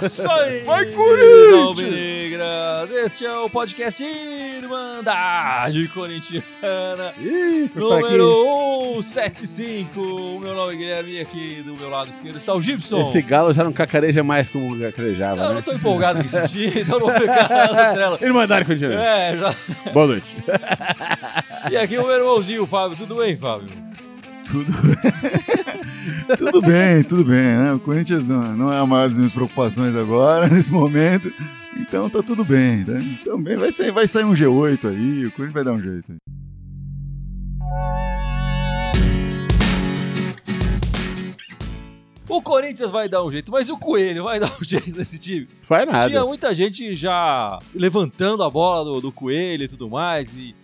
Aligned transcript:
Saudações! 0.00 0.64
Vai, 0.64 0.84
Corinthians! 0.86 1.52
Alvinegras! 1.66 2.90
Este 2.90 3.24
é 3.26 3.38
o 3.38 3.48
podcast 3.48 4.02
Irmandade 4.04 5.88
Corintiana, 5.88 7.14
Ih, 7.18 7.70
número 7.74 9.02
175. 9.02 10.00
O 10.00 10.40
meu 10.40 10.54
nome 10.54 10.74
é 10.74 10.76
Guilherme 10.76 11.12
e 11.12 11.20
aqui 11.20 11.62
do 11.62 11.74
meu 11.74 11.88
lado 11.88 12.10
esquerdo 12.10 12.36
está 12.36 12.54
o 12.54 12.60
Gibson. 12.60 13.00
Esse 13.02 13.22
galo 13.22 13.52
já 13.52 13.64
não 13.64 13.72
cacareja 13.72 14.22
mais 14.22 14.48
como 14.48 14.78
cacarejava, 14.78 15.40
Eu 15.42 15.48
né? 15.48 15.54
não 15.54 15.62
tô 15.62 15.72
empolgado 15.72 16.20
com 16.20 16.26
esse 16.26 16.42
time, 16.48 16.80
então 16.82 16.98
não 16.98 17.06
vou 17.08 17.18
ficar 17.18 17.92
trela. 17.94 18.18
Irmandade 18.20 18.66
Corintiana. 18.66 19.02
É, 19.02 19.36
já. 19.36 19.54
Boa 19.92 20.06
noite. 20.08 20.36
E 21.68 21.76
aqui 21.76 21.98
o 21.98 22.02
meu 22.06 22.14
irmãozinho, 22.14 22.64
Fábio. 22.64 22.96
Tudo 22.96 23.16
bem, 23.16 23.36
Fábio? 23.36 23.68
Tudo... 24.50 24.72
tudo 26.38 26.62
bem, 26.62 27.02
tudo 27.02 27.24
bem, 27.24 27.56
né? 27.56 27.72
O 27.72 27.80
Corinthians 27.80 28.26
não, 28.26 28.56
não 28.56 28.72
é 28.72 28.78
a 28.78 28.86
maior 28.86 29.08
das 29.08 29.18
minhas 29.18 29.32
preocupações 29.32 29.94
agora, 29.96 30.48
nesse 30.52 30.72
momento. 30.72 31.32
Então 31.76 32.08
tá 32.08 32.22
tudo 32.22 32.44
bem, 32.44 32.84
né? 32.84 33.18
Também 33.24 33.56
vai 33.56 33.72
sair, 33.72 33.90
vai 33.90 34.08
sair 34.08 34.24
um 34.24 34.32
G8 34.32 34.88
aí, 34.88 35.26
o 35.26 35.32
Corinthians 35.32 35.52
vai 35.52 35.64
dar 35.64 35.72
um 35.72 35.82
jeito. 35.82 36.12
aí. 36.12 36.16
O 42.28 42.42
Corinthians 42.42 42.90
vai 42.90 43.08
dar 43.08 43.24
um 43.24 43.30
jeito, 43.30 43.52
mas 43.52 43.70
o 43.70 43.78
Coelho 43.78 44.24
vai 44.24 44.38
dar 44.40 44.52
um 44.60 44.64
jeito 44.64 44.96
nesse 44.96 45.18
time. 45.18 45.48
Faz 45.62 45.86
nada. 45.86 46.08
Tinha 46.08 46.24
muita 46.24 46.52
gente 46.52 46.94
já 46.94 47.58
levantando 47.74 48.42
a 48.42 48.50
bola 48.50 48.84
do, 48.84 49.00
do 49.00 49.12
Coelho 49.12 49.64
e 49.64 49.68
tudo 49.68 49.88
mais 49.88 50.32
e, 50.34 50.54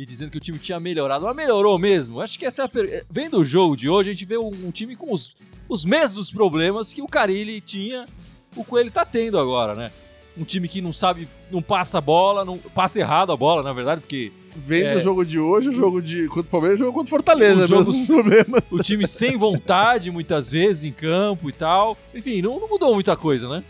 e 0.00 0.06
dizendo 0.06 0.30
que 0.30 0.38
o 0.38 0.40
time 0.40 0.58
tinha 0.58 0.78
melhorado. 0.78 1.24
Mas 1.26 1.34
melhorou 1.34 1.76
mesmo? 1.78 2.20
Acho 2.20 2.38
que 2.38 2.46
essa 2.46 2.62
é 2.62 2.64
a 2.64 2.68
per... 2.68 3.04
Vendo 3.10 3.38
o 3.40 3.44
jogo 3.44 3.76
de 3.76 3.88
hoje, 3.88 4.10
a 4.10 4.12
gente 4.12 4.24
vê 4.24 4.38
um, 4.38 4.46
um 4.46 4.70
time 4.70 4.94
com 4.94 5.12
os, 5.12 5.34
os 5.68 5.84
mesmos 5.84 6.30
problemas 6.30 6.92
que 6.92 7.02
o 7.02 7.08
Carilli 7.08 7.60
tinha, 7.60 8.06
o 8.54 8.62
Coelho 8.64 8.90
tá 8.92 9.04
tendo 9.04 9.38
agora, 9.38 9.74
né? 9.74 9.90
Um 10.36 10.44
time 10.44 10.68
que 10.68 10.80
não 10.80 10.92
sabe, 10.92 11.26
não 11.50 11.60
passa 11.60 11.98
a 11.98 12.00
bola, 12.00 12.44
não 12.44 12.56
passa 12.58 13.00
errado 13.00 13.32
a 13.32 13.36
bola, 13.36 13.62
na 13.62 13.72
verdade, 13.72 14.00
porque 14.00 14.30
Vendo 14.60 14.86
É. 14.88 14.96
o 14.96 15.00
jogo 15.00 15.24
de 15.24 15.38
hoje, 15.38 15.68
o 15.68 15.72
jogo 15.72 16.00
de 16.02 16.26
contra 16.26 16.40
o 16.42 16.44
Palmeiras, 16.44 16.80
o 16.80 16.84
jogo 16.84 16.92
contra 16.92 17.06
o 17.06 17.10
Fortaleza. 17.10 17.64
O 17.64 17.66
jogo- 17.68 17.90
mesmos 17.92 18.06
problemas. 18.08 18.64
o 18.72 18.78
time 18.82 19.06
sem 19.06 19.36
vontade 19.36 20.10
muitas 20.10 20.50
vezes 20.50 20.82
em 20.84 20.90
campo 20.92 21.48
e 21.48 21.52
tal. 21.52 21.96
Enfim, 22.14 22.40
não, 22.42 22.58
não 22.58 22.68
mudou 22.68 22.92
muita 22.94 23.16
coisa, 23.16 23.48
né? 23.48 23.62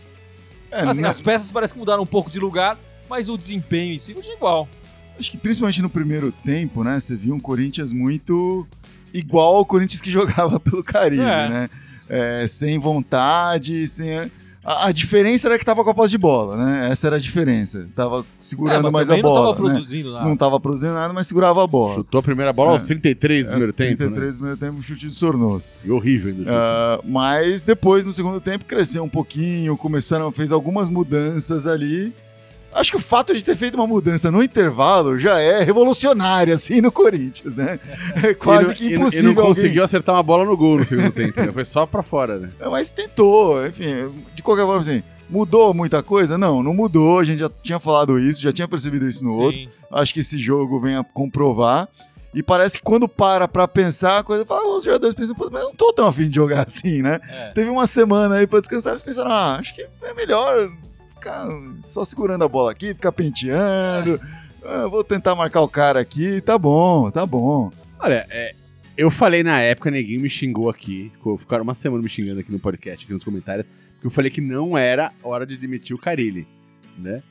É, 0.71 0.81
Assim, 0.81 1.03
as 1.05 1.21
peças 1.21 1.51
parecem 1.51 1.73
que 1.73 1.79
mudaram 1.79 2.01
um 2.01 2.07
pouco 2.07 2.29
de 2.31 2.39
lugar, 2.39 2.79
mas 3.07 3.29
o 3.29 3.37
desempenho 3.37 3.93
em 3.93 3.99
si 3.99 4.13
continua 4.15 4.35
igual. 4.35 4.69
Acho 5.19 5.31
que 5.31 5.37
principalmente 5.37 5.81
no 5.81 5.89
primeiro 5.89 6.31
tempo, 6.31 6.83
né? 6.83 6.99
Você 6.99 7.15
viu 7.15 7.33
um 7.35 7.39
Corinthians 7.39 7.91
muito 7.91 8.65
igual 9.13 9.57
ao 9.57 9.65
Corinthians 9.65 10.01
que 10.01 10.09
jogava 10.11 10.59
pelo 10.59 10.83
Caribe, 10.83 11.21
É. 11.23 11.49
né? 11.49 11.69
É, 12.07 12.47
sem 12.47 12.79
vontade, 12.79 13.85
sem. 13.87 14.31
A, 14.63 14.87
a 14.87 14.91
diferença 14.91 15.47
era 15.47 15.57
que 15.57 15.63
tava 15.63 15.83
com 15.83 15.89
a 15.89 15.93
posse 15.93 16.11
de 16.11 16.17
bola, 16.17 16.57
né? 16.57 16.89
Essa 16.91 17.07
era 17.07 17.15
a 17.15 17.19
diferença. 17.19 17.87
Tava 17.95 18.25
segurando 18.39 18.87
É, 18.87 18.91
mas 18.91 19.07
mais 19.07 19.19
a 19.19 19.21
bola. 19.21 19.39
não 19.39 19.53
tava 19.55 19.67
né? 19.67 19.73
produzindo 19.73 20.11
nada. 20.11 20.25
Não 20.27 20.35
tava 20.37 20.59
produzindo 20.59 20.93
nada, 20.93 21.13
mas 21.13 21.27
segurava 21.27 21.63
a 21.63 21.67
bola. 21.67 21.95
Chutou 21.95 22.19
a 22.19 22.23
primeira 22.23 22.51
bola 22.51 22.71
aos 22.71 22.83
É. 22.83 22.85
33 22.85 23.45
do 23.45 23.49
primeiro 23.51 23.69
Aos 23.69 23.75
tempo. 23.75 23.97
33 23.97 24.25
Né? 24.25 24.31
do 24.31 24.37
primeiro 24.37 24.57
tempo, 24.59 24.77
um 24.77 24.81
chute 24.81 25.07
de 25.07 25.13
Sornoso. 25.13 25.69
E 25.85 25.89
horrível 25.91 26.33
ainda. 26.33 26.51
Ah, 26.51 26.99
mas 27.05 27.61
depois, 27.61 28.05
no 28.05 28.11
segundo 28.11 28.41
tempo, 28.41 28.65
cresceu 28.65 29.03
um 29.03 29.09
pouquinho, 29.09 29.77
começaram, 29.77 30.29
fez 30.31 30.51
algumas 30.51 30.89
mudanças 30.89 31.65
ali. 31.65 32.13
Acho 32.73 32.91
que 32.91 32.97
o 32.97 32.99
fato 32.99 33.33
de 33.33 33.43
ter 33.43 33.55
feito 33.57 33.75
uma 33.75 33.87
mudança 33.87 34.29
no 34.29 34.43
intervalo 34.43 35.17
já 35.17 35.39
é 35.39 35.63
revolucionário, 35.63 36.53
assim, 36.53 36.81
no 36.81 36.91
Corinthians, 36.91 37.55
né? 37.55 37.79
É 38.23 38.33
quase 38.33 38.71
E 38.71 38.75
que 38.75 38.95
impossível. 38.95 39.31
E 39.31 39.33
não 39.35 39.41
alguém- 39.41 39.55
conseguiu 39.55 39.83
acertar 39.83 40.15
uma 40.15 40.23
bola 40.23 40.45
no 40.45 40.55
gol 40.55 40.77
no 40.77 40.85
segundo 40.85 41.11
tempo. 41.11 41.39
né? 41.41 41.51
Foi 41.51 41.65
só 41.65 41.85
pra 41.85 42.03
fora, 42.03 42.37
né? 42.37 42.49
É, 42.59 42.69
Mas 42.69 42.91
tentou, 42.91 43.65
enfim, 43.65 44.09
de 44.35 44.43
qualquer 44.43 44.65
forma, 44.65 44.81
assim, 44.81 45.01
mudou 45.29 45.73
muita 45.73 46.03
coisa? 46.03 46.37
Não, 46.37 46.61
não 46.61 46.73
mudou, 46.73 47.19
a 47.19 47.23
gente 47.23 47.39
já 47.39 47.49
tinha 47.63 47.79
falado 47.79 48.19
isso, 48.19 48.41
já 48.41 48.53
tinha 48.53 48.67
percebido 48.67 49.07
isso 49.09 49.23
no 49.23 49.33
outro. 49.33 49.59
Sim. 49.59 49.67
Acho 49.91 50.13
que 50.13 50.19
esse 50.19 50.37
jogo 50.37 50.79
vem 50.79 50.95
a 50.95 51.03
comprovar. 51.03 51.87
E 52.35 52.43
parece 52.43 52.77
que 52.77 52.83
quando 52.83 53.07
para 53.09 53.47
pra 53.47 53.67
pensar, 53.67 54.19
a 54.19 54.23
coisa 54.23 54.45
fala, 54.45 54.77
os 54.77 54.83
jogadores 54.83 55.15
pensam, 55.15 55.33
"Pô, 55.33 55.49
mas 55.51 55.61
eu 55.63 55.69
não 55.69 55.75
tô 55.75 55.91
tão 55.91 56.05
afim 56.07 56.29
de 56.29 56.35
jogar 56.35 56.63
assim, 56.67 57.01
né? 57.01 57.19
É. 57.27 57.47
Teve 57.55 57.71
uma 57.71 57.87
semana 57.87 58.35
aí 58.35 58.45
pra 58.45 58.59
descansar, 58.59 58.91
eles 58.93 59.01
pensaram, 59.01 59.31
ah, 59.31 59.55
acho 59.59 59.73
que 59.73 59.81
é 60.03 60.13
melhor 60.13 60.69
ficar 61.19 61.47
só 61.87 62.03
segurando 62.05 62.43
a 62.43 62.47
bola 62.47 62.71
aqui, 62.71 62.87
ficar 62.87 63.11
penteando. 63.11 64.19
Ah, 64.63 64.87
vou 64.87 65.03
tentar 65.03 65.35
marcar 65.35 65.61
o 65.61 65.67
cara 65.67 65.99
aqui, 65.99 66.41
tá 66.41 66.57
bom, 66.57 67.09
tá 67.11 67.25
bom. 67.25 67.71
Olha, 67.99 68.25
é, 68.29 68.53
eu 68.97 69.09
falei 69.11 69.43
na 69.43 69.59
época, 69.59 69.91
ninguém 69.91 70.17
me 70.17 70.29
xingou 70.29 70.69
aqui. 70.69 71.11
Ficaram 71.37 71.63
uma 71.63 71.75
semana 71.75 72.01
me 72.01 72.09
xingando 72.09 72.39
aqui 72.39 72.51
no 72.51 72.59
podcast, 72.59 73.05
aqui 73.05 73.13
nos 73.13 73.23
comentários, 73.23 73.65
porque 73.93 74.07
eu 74.07 74.11
falei 74.11 74.31
que 74.31 74.41
não 74.41 74.77
era 74.77 75.11
hora 75.23 75.45
de 75.45 75.57
demitir 75.57 75.95
o 75.95 75.99
Carilli, 75.99 76.47
né? 76.97 77.21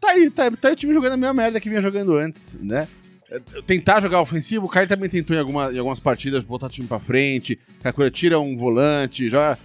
Tá 0.00 0.10
aí, 0.10 0.30
tá, 0.30 0.50
tá 0.50 0.68
aí 0.68 0.74
o 0.74 0.76
time 0.76 0.92
jogando 0.92 1.14
a 1.14 1.16
mesma 1.16 1.34
merda 1.34 1.58
que 1.60 1.68
vinha 1.68 1.80
jogando 1.82 2.14
antes, 2.16 2.56
né? 2.60 2.86
É, 3.30 3.40
Tentar 3.66 4.00
jogar 4.00 4.20
ofensivo, 4.20 4.66
o 4.66 4.68
Carilli 4.68 4.88
também 4.94 5.08
tentou 5.08 5.34
em, 5.34 5.38
alguma- 5.40 5.72
em 5.72 5.78
algumas 5.78 5.98
partidas 6.00 6.44
botar 6.44 6.66
o 6.66 6.70
time 6.70 6.86
pra 6.86 7.00
frente, 7.00 7.58
Kakura 7.82 8.10
tira 8.10 8.38
um 8.38 8.56
volante, 8.56 9.28
joga... 9.28 9.58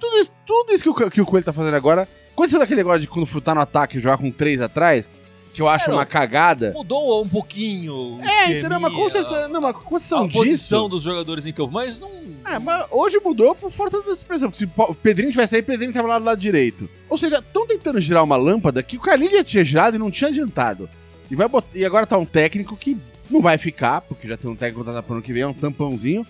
Tudo 0.00 0.18
isso, 0.18 0.32
tudo 0.46 0.72
isso 0.72 0.82
que, 0.82 0.88
o, 1.04 1.10
que 1.10 1.20
o 1.20 1.26
Coelho 1.26 1.44
tá 1.44 1.52
fazendo 1.52 1.74
agora, 1.74 2.08
aconteceu 2.34 2.58
daquele 2.58 2.78
negócio 2.78 3.00
de 3.00 3.06
quando 3.08 3.24
frutar 3.26 3.54
no 3.54 3.60
ataque 3.62 3.96
e 3.96 4.00
jogar 4.00 4.18
com 4.18 4.30
três 4.30 4.60
atrás, 4.60 5.08
que 5.52 5.62
eu 5.62 5.68
acho 5.68 5.88
É, 5.88 5.94
uma 5.94 6.04
cagada. 6.04 6.72
Mudou 6.74 7.22
um 7.22 7.28
pouquinho. 7.28 8.16
o 8.16 8.20
É, 8.22 8.58
entendeu? 8.58 8.80
Mas 8.80 8.92
com 8.92 9.08
certeza, 9.08 9.48
não, 9.48 9.60
mas 9.60 9.72
com 9.72 9.80
A 9.80 9.84
concessão 9.84 10.28
posição 10.28 10.80
disso... 10.80 10.88
dos 10.88 11.02
jogadores 11.04 11.46
em 11.46 11.52
campo, 11.52 11.72
mas 11.72 12.00
não. 12.00 12.10
É, 12.44 12.58
mas 12.58 12.84
hoje 12.90 13.20
mudou 13.24 13.54
por 13.54 13.70
força 13.70 14.02
da 14.02 14.12
expressão. 14.12 14.52
Se 14.52 14.64
o 14.76 14.94
Pedrinho 14.96 15.30
tivesse 15.30 15.54
aí, 15.56 15.62
Pedrinho 15.62 15.92
tava 15.92 16.08
lá 16.08 16.18
do 16.18 16.24
lado 16.24 16.40
direito. 16.40 16.90
Ou 17.08 17.16
seja, 17.16 17.38
estão 17.38 17.66
tentando 17.66 18.00
girar 18.00 18.24
uma 18.24 18.36
lâmpada 18.36 18.82
que 18.82 18.96
o 18.96 19.00
Carilli 19.00 19.32
já 19.36 19.44
tinha 19.44 19.64
girado 19.64 19.96
e 19.96 19.98
não 19.98 20.10
tinha 20.10 20.28
adiantado. 20.28 20.90
E, 21.30 21.36
vai 21.36 21.48
bot- 21.48 21.66
e 21.72 21.84
agora 21.84 22.04
tá 22.06 22.18
um 22.18 22.26
técnico 22.26 22.76
que 22.76 22.98
não 23.30 23.40
vai 23.40 23.56
ficar, 23.56 24.00
porque 24.02 24.26
já 24.28 24.36
tem 24.36 24.50
um 24.50 24.56
técnico 24.56 24.80
contratado 24.80 25.06
pro 25.06 25.14
ano 25.14 25.22
que 25.22 25.32
vem, 25.32 25.42
é 25.42 25.46
um 25.46 25.54
tampãozinho. 25.54 26.26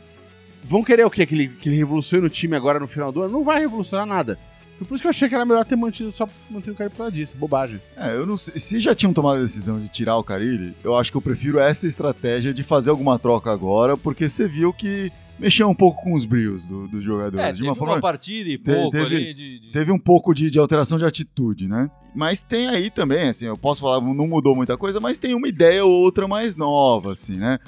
Vão 0.63 0.85
querer 0.85 1.05
o 1.05 1.11
quê? 1.11 1.25
Que 1.27 1.35
ele, 1.35 1.49
que 1.49 1.69
ele 1.69 1.77
revolucione 1.77 2.27
o 2.27 2.31
time 2.31 2.55
agora 2.57 2.79
no 2.79 2.87
final 2.87 3.11
do 3.11 3.23
ano? 3.23 3.33
Não 3.33 3.45
vai 3.45 3.61
revolucionar 3.61 4.07
nada. 4.07 4.39
Então 4.75 4.87
por 4.87 4.95
isso 4.95 5.03
que 5.03 5.07
eu 5.07 5.11
achei 5.11 5.29
que 5.29 5.35
era 5.35 5.45
melhor 5.45 5.65
ter 5.65 5.77
mantido 5.77 6.11
só 6.13 6.29
mantido 6.51 6.73
o 6.73 6.77
cara 6.77 6.91
por 6.91 6.97
causa 6.99 7.13
disso. 7.13 7.37
Bobagem. 7.37 7.81
É, 7.97 8.15
eu 8.15 8.27
não 8.27 8.37
sei. 8.37 8.59
Se 8.59 8.81
já 8.81 8.95
tinham 8.95 9.13
tomado 9.13 9.39
a 9.39 9.43
decisão 9.43 9.81
de 9.81 9.89
tirar 9.89 10.17
o 10.17 10.25
Carilli, 10.25 10.75
eu 10.83 10.97
acho 10.97 11.11
que 11.11 11.17
eu 11.17 11.23
prefiro 11.23 11.59
essa 11.59 11.87
estratégia 11.87 12.53
de 12.53 12.63
fazer 12.63 12.91
alguma 12.91 13.19
troca 13.19 13.51
agora, 13.53 13.97
porque 13.97 14.29
você 14.29 14.49
viu 14.49 14.73
que 14.73 15.13
mexeu 15.39 15.69
um 15.69 15.75
pouco 15.75 16.03
com 16.03 16.13
os 16.15 16.25
brios 16.25 16.65
do- 16.67 16.87
dos 16.89 17.03
jogadores. 17.05 17.47
É, 17.47 17.53
de 17.53 17.59
teve 17.59 17.65
uma 17.69 17.73
uma, 17.73 17.79
forma. 17.79 18.01
partida 18.01 18.49
e 18.51 18.59
Te- 18.59 18.65
pouco 18.73 18.91
teve- 18.91 19.17
ali 19.17 19.35
de. 19.35 19.59
de- 19.61 19.73
Teve 19.73 19.93
um 19.93 19.99
pouco 19.99 20.35
de, 20.35 20.51
de 20.51 20.59
alteração 20.59 20.99
de 20.99 21.05
atitude, 21.05 21.67
né? 21.69 21.91
Mas 22.15 22.43
tem 22.43 22.69
aí 22.69 22.91
também, 22.91 23.29
assim, 23.29 23.45
eu 23.47 23.59
posso 23.59 23.81
falar, 23.81 24.01
não 24.01 24.27
mudou 24.29 24.55
muita 24.55 24.77
coisa, 24.77 25.01
mas 25.01 25.19
tem 25.19 25.35
uma 25.35 25.49
ideia 25.49 25.85
ou 25.85 25.91
outra 25.91 26.29
mais 26.29 26.55
nova, 26.55 27.13
assim, 27.13 27.37
né? 27.37 27.59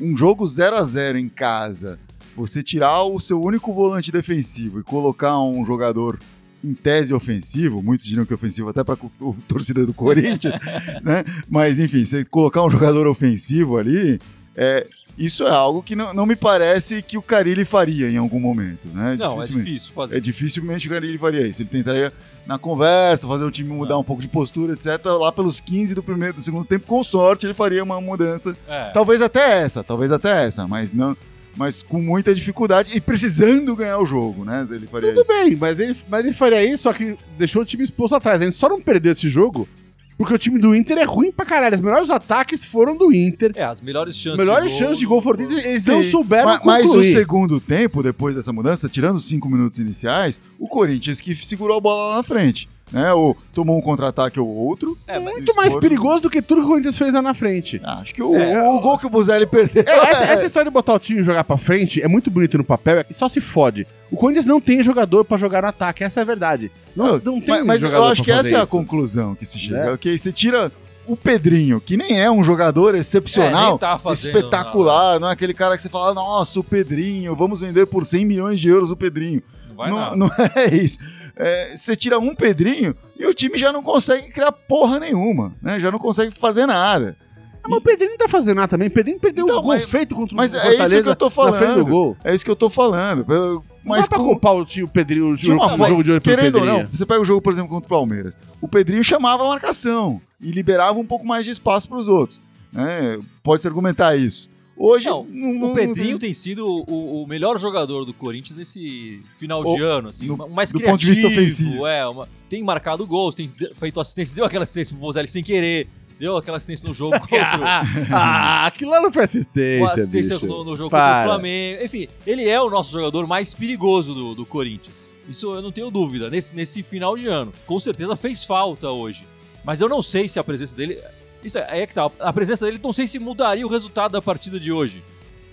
Um 0.00 0.16
jogo 0.16 0.44
0 0.46 0.74
a 0.76 0.82
0 0.84 1.16
em 1.18 1.28
casa, 1.28 1.98
você 2.36 2.62
tirar 2.62 3.02
o 3.04 3.20
seu 3.20 3.40
único 3.40 3.72
volante 3.72 4.10
defensivo 4.10 4.80
e 4.80 4.82
colocar 4.82 5.38
um 5.40 5.64
jogador 5.64 6.18
em 6.62 6.74
tese 6.74 7.12
ofensivo, 7.12 7.82
muitos 7.82 8.06
diriam 8.06 8.24
que 8.24 8.32
ofensivo 8.32 8.68
até 8.68 8.84
para 8.84 8.94
a 8.94 9.32
torcida 9.48 9.84
do 9.84 9.92
Corinthians, 9.92 10.54
né? 11.02 11.24
Mas 11.48 11.78
enfim, 11.78 12.04
você 12.04 12.24
colocar 12.24 12.62
um 12.64 12.70
jogador 12.70 13.06
ofensivo 13.06 13.76
ali, 13.76 14.20
é, 14.54 14.86
isso 15.16 15.46
é 15.46 15.50
algo 15.50 15.82
que 15.82 15.94
não, 15.94 16.14
não 16.14 16.24
me 16.24 16.34
parece 16.34 17.02
que 17.02 17.18
o 17.18 17.22
Carilli 17.22 17.64
faria 17.64 18.08
em 18.08 18.16
algum 18.16 18.40
momento, 18.40 18.88
né? 18.88 19.16
Não, 19.18 19.42
é 19.42 19.46
difícil 19.46 19.92
fazer. 19.92 20.16
É 20.16 20.20
dificilmente 20.20 20.86
o 20.86 20.90
Carilli 20.90 21.18
faria 21.18 21.46
isso. 21.46 21.62
Ele 21.62 21.68
tentaria 21.68 22.12
na 22.46 22.58
conversa, 22.58 23.26
fazer 23.26 23.44
o 23.44 23.50
time 23.50 23.70
mudar 23.70 23.98
um 23.98 24.04
pouco 24.04 24.22
de 24.22 24.28
postura, 24.28 24.72
etc. 24.72 25.04
Lá 25.04 25.30
pelos 25.30 25.60
15 25.60 25.94
do 25.94 26.02
primeiro, 26.02 26.34
do 26.34 26.40
segundo 26.40 26.66
tempo, 26.66 26.86
com 26.86 27.04
sorte, 27.04 27.46
ele 27.46 27.54
faria 27.54 27.82
uma 27.82 28.00
mudança. 28.00 28.56
É. 28.66 28.90
Talvez 28.90 29.20
até 29.20 29.62
essa, 29.62 29.84
talvez 29.84 30.10
até 30.10 30.44
essa, 30.44 30.66
mas 30.66 30.94
não. 30.94 31.16
Mas 31.56 31.82
com 31.82 32.00
muita 32.00 32.34
dificuldade 32.34 32.96
e 32.96 33.00
precisando 33.00 33.76
ganhar 33.76 33.98
o 33.98 34.06
jogo, 34.06 34.44
né? 34.44 34.66
Ele 34.70 34.86
faria 34.86 35.12
Tudo 35.12 35.22
isso. 35.22 35.32
bem, 35.32 35.56
mas 35.56 35.78
ele, 35.78 35.96
mas 36.08 36.24
ele 36.24 36.34
faria 36.34 36.64
isso, 36.64 36.84
só 36.84 36.92
que 36.92 37.16
deixou 37.36 37.62
o 37.62 37.64
time 37.64 37.84
exposto 37.84 38.14
atrás. 38.14 38.40
A 38.40 38.44
gente 38.44 38.56
só 38.56 38.68
não 38.68 38.80
perdeu 38.80 39.12
esse 39.12 39.28
jogo 39.28 39.68
porque 40.16 40.34
o 40.34 40.38
time 40.38 40.58
do 40.58 40.74
Inter 40.74 40.98
é 40.98 41.04
ruim 41.04 41.32
pra 41.32 41.44
caralho. 41.44 41.74
Os 41.74 41.80
melhores 41.80 42.08
ataques 42.08 42.64
foram 42.64 42.96
do 42.96 43.12
Inter. 43.12 43.52
É, 43.56 43.64
as 43.64 43.80
melhores 43.80 44.16
chances. 44.16 44.38
melhores 44.38 44.70
de 44.72 44.78
chances 44.78 44.98
de 44.98 45.04
gol 45.06 45.20
foram 45.20 45.38
deles, 45.38 45.64
eles 45.64 45.86
não 45.86 46.02
Sim, 46.02 46.10
souberam 46.10 46.44
ma- 46.50 46.60
Mas, 46.64 46.84
o 46.84 46.88
concluir. 46.88 47.12
segundo 47.12 47.60
tempo, 47.60 48.02
depois 48.02 48.34
dessa 48.36 48.52
mudança, 48.52 48.88
tirando 48.88 49.16
os 49.16 49.24
cinco 49.26 49.48
minutos 49.48 49.78
iniciais, 49.78 50.40
o 50.58 50.68
Corinthians 50.68 51.20
que 51.20 51.34
segurou 51.34 51.76
a 51.76 51.80
bola 51.80 52.10
lá 52.10 52.16
na 52.16 52.22
frente. 52.22 52.68
Né? 52.92 53.12
Ou 53.14 53.36
tomou 53.54 53.78
um 53.78 53.80
contra-ataque 53.80 54.38
ou 54.38 54.46
outro. 54.46 54.98
É, 55.08 55.18
Muito 55.18 55.54
mais 55.56 55.74
perigoso 55.76 56.20
do 56.22 56.30
que 56.30 56.42
tudo 56.42 56.60
que 56.60 56.66
o 56.66 56.68
Corinthians 56.70 56.98
fez 56.98 57.12
lá 57.14 57.22
na 57.22 57.32
frente. 57.32 57.80
Ah, 57.82 58.00
Acho 58.00 58.14
que 58.14 58.22
o, 58.22 58.36
É, 58.36 58.68
o 58.68 58.80
gol 58.80 58.98
que 58.98 59.06
o 59.06 59.10
Buzelli 59.10 59.46
perdeu. 59.46 59.82
É, 59.86 60.10
essa, 60.10 60.24
essa 60.24 60.46
história 60.46 60.70
de 60.70 60.74
botar 60.74 60.92
o 60.94 60.98
time 60.98 61.20
e 61.22 61.24
jogar 61.24 61.42
pra 61.44 61.56
frente 61.56 62.02
é 62.02 62.08
muito 62.08 62.30
bonito 62.30 62.58
no 62.58 62.64
papel 62.64 63.04
e 63.08 63.14
só 63.14 63.28
se 63.28 63.40
fode. 63.40 63.86
O 64.10 64.16
Corinthians 64.16 64.44
não 64.44 64.60
tem 64.60 64.82
jogador 64.82 65.24
pra 65.24 65.38
jogar 65.38 65.62
no 65.62 65.68
ataque, 65.68 66.04
essa 66.04 66.20
é 66.20 66.22
a 66.22 66.26
verdade. 66.26 66.70
Não, 66.94 67.12
não 67.18 67.40
tem 67.40 67.64
mas, 67.64 67.80
mas 67.80 67.82
eu 67.82 68.04
acho 68.04 68.22
que 68.22 68.30
essa 68.30 68.42
fazer 68.42 68.54
é 68.56 68.58
a 68.58 68.62
isso. 68.64 68.70
conclusão 68.70 69.34
que 69.34 69.46
se 69.46 69.58
chega. 69.58 69.76
É. 69.78 69.92
Ok, 69.92 70.18
você 70.18 70.30
tira 70.30 70.70
o 71.06 71.16
Pedrinho, 71.16 71.80
que 71.80 71.96
nem 71.96 72.20
é 72.20 72.30
um 72.30 72.44
jogador 72.44 72.94
É, 72.94 72.98
excepcional, 72.98 73.70
nem 73.70 73.78
tá 73.78 73.98
fazendo 73.98 74.36
espetacular, 74.36 75.18
não 75.18 75.28
é 75.28 75.32
aquele 75.32 75.54
cara 75.54 75.76
que 75.76 75.82
você 75.82 75.88
fala, 75.88 76.12
nossa, 76.14 76.60
o 76.60 76.64
Pedrinho, 76.64 77.34
vamos 77.34 77.60
vender 77.60 77.86
por 77.86 78.04
100 78.04 78.24
milhões 78.26 78.60
de 78.60 78.68
euros 78.68 78.90
o 78.90 78.96
Pedrinho. 78.96 79.42
Não 79.68 79.76
vai 79.76 79.90
não, 79.90 79.98
nada. 79.98 80.16
não 80.16 80.30
é 80.54 80.74
isso. 80.74 80.98
É, 81.36 81.74
você 81.76 81.96
tira 81.96 82.18
um 82.18 82.34
Pedrinho 82.34 82.94
e 83.18 83.26
o 83.26 83.32
time 83.34 83.56
já 83.58 83.72
não 83.72 83.82
consegue 83.82 84.30
criar 84.30 84.52
porra 84.52 84.98
nenhuma, 85.00 85.54
né? 85.62 85.78
Já 85.80 85.90
não 85.90 85.98
consegue 85.98 86.32
fazer 86.38 86.66
nada. 86.66 87.16
Ah, 87.64 87.68
mas 87.68 87.78
o 87.78 87.80
Pedrinho 87.82 88.10
não 88.12 88.18
tá 88.18 88.28
fazendo 88.28 88.56
nada 88.56 88.68
também. 88.68 88.88
O 88.88 88.90
Pedrinho 88.90 89.20
perdeu 89.20 89.44
Então, 89.46 89.58
o 89.58 89.62
gol 89.62 89.72
mas- 89.72 89.84
feito 89.84 90.14
contra 90.14 90.36
mas 90.36 90.52
o 90.52 90.56
é 90.56 90.58
isso 90.58 90.68
Fortaleza 90.68 91.02
que 91.04 91.08
eu 91.08 91.16
tô 91.16 91.30
falando. 91.30 92.16
É 92.24 92.34
isso 92.34 92.44
que 92.44 92.50
eu 92.50 92.56
tô 92.56 92.68
falando. 92.68 93.24
Eu- 93.32 93.64
Mas 93.84 93.96
não 93.96 94.02
dá 94.02 94.08
pra 94.08 94.18
com- 94.18 94.24
culpar 94.24 94.54
o, 94.54 94.64
tio 94.64 94.86
Pedrinho, 94.88 95.30
o 95.30 95.36
de 95.36 95.50
uma 95.50 95.68
jogo, 95.70 95.84
o 95.84 95.88
jogo 95.88 96.02
de 96.04 96.20
querendo 96.20 96.56
ou 96.58 96.64
não, 96.66 96.86
você 96.86 97.06
pega 97.06 97.20
o 97.20 97.24
jogo, 97.24 97.40
por 97.40 97.52
exemplo, 97.52 97.70
contra 97.70 97.86
o 97.86 97.88
Palmeiras. 97.88 98.36
O 98.60 98.68
Pedrinho 98.68 99.02
chamava 99.02 99.44
a 99.44 99.48
marcação 99.48 100.20
e 100.40 100.50
liberava 100.50 100.98
um 100.98 101.04
pouco 101.06 101.26
mais 101.26 101.44
de 101.44 101.50
espaço 101.52 101.88
para 101.88 101.98
os 101.98 102.08
outros. 102.08 102.40
né? 102.72 103.18
Pode-se 103.42 103.68
argumentar 103.68 104.16
isso. 104.16 104.48
Hoje, 104.76 105.06
Não, 105.08 105.24
não, 105.24 105.72
O 105.72 105.74
Pedrinho 105.74 106.12
não- 106.12 106.18
tem 106.18 106.32
sido 106.34 106.66
o, 106.66 107.22
o 107.22 107.26
melhor 107.26 107.58
jogador 107.58 108.04
do 108.04 108.12
Corinthians 108.14 108.56
nesse 108.56 109.20
final 109.36 109.60
O- 109.62 109.76
de 109.76 109.82
ano, 109.82 110.08
assim, 110.08 110.26
do- 110.26 110.34
o 110.34 110.50
mais 110.50 110.70
do 110.72 110.78
criativo. 110.78 110.92
ponto 110.92 111.00
de 111.00 111.06
vista 111.06 111.26
ofensivo. 111.26 111.86
É, 111.86 112.06
uma- 112.08 112.28
tem 112.48 112.62
marcado 112.64 113.06
gols, 113.06 113.34
tem 113.34 113.50
feito 113.76 114.00
assistência, 114.00 114.34
deu 114.34 114.44
aquela 114.44 114.62
assistência 114.64 114.94
pro 114.96 115.00
Bozelli 115.04 115.28
sem 115.28 115.42
querer, 115.42 115.88
deu 116.18 116.36
aquela 116.36 116.56
assistência 116.56 116.88
no 116.88 116.94
jogo 116.94 117.12
contra 117.20 117.58
o, 117.60 117.64
Ah, 117.64 117.82
ah, 118.10 118.66
aquilo 118.66 118.90
lá 118.90 119.00
não 119.00 119.12
foi 119.12 119.24
assistência, 119.24 119.82
uma 119.84 119.92
assistência 119.92 120.38
no, 120.38 120.64
no 120.64 120.76
jogo 120.76 120.90
Para. 120.90 121.14
contra 121.16 121.20
o 121.20 121.32
Flamengo. 121.34 121.84
Enfim, 121.84 122.08
ele 122.26 122.48
é 122.48 122.60
o 122.60 122.70
nosso 122.70 122.92
jogador 122.92 123.26
mais 123.26 123.52
perigoso 123.54 124.14
do, 124.14 124.34
do 124.34 124.46
Corinthians. 124.46 125.14
Isso 125.28 125.54
eu 125.54 125.62
não 125.62 125.70
tenho 125.70 125.90
dúvida. 125.90 126.28
Nesse, 126.28 126.54
nesse 126.56 126.82
final 126.82 127.16
de 127.16 127.26
ano. 127.28 127.52
Com 127.66 127.78
certeza 127.78 128.16
fez 128.16 128.42
falta 128.42 128.90
hoje. 128.90 129.24
Mas 129.64 129.80
eu 129.80 129.88
não 129.88 130.02
sei 130.02 130.28
se 130.28 130.38
a 130.40 130.42
presença 130.44 130.74
dele. 130.74 130.98
Isso 131.44 131.58
é, 131.58 131.66
aí 131.70 131.80
é 131.80 131.86
que 131.86 131.94
tá. 131.94 132.10
A 132.20 132.32
presença 132.32 132.64
dele 132.64 132.80
não 132.82 132.92
sei 132.92 133.06
se 133.06 133.18
mudaria 133.18 133.66
o 133.66 133.70
resultado 133.70 134.12
da 134.12 134.22
partida 134.22 134.58
de 134.58 134.72
hoje. 134.72 135.02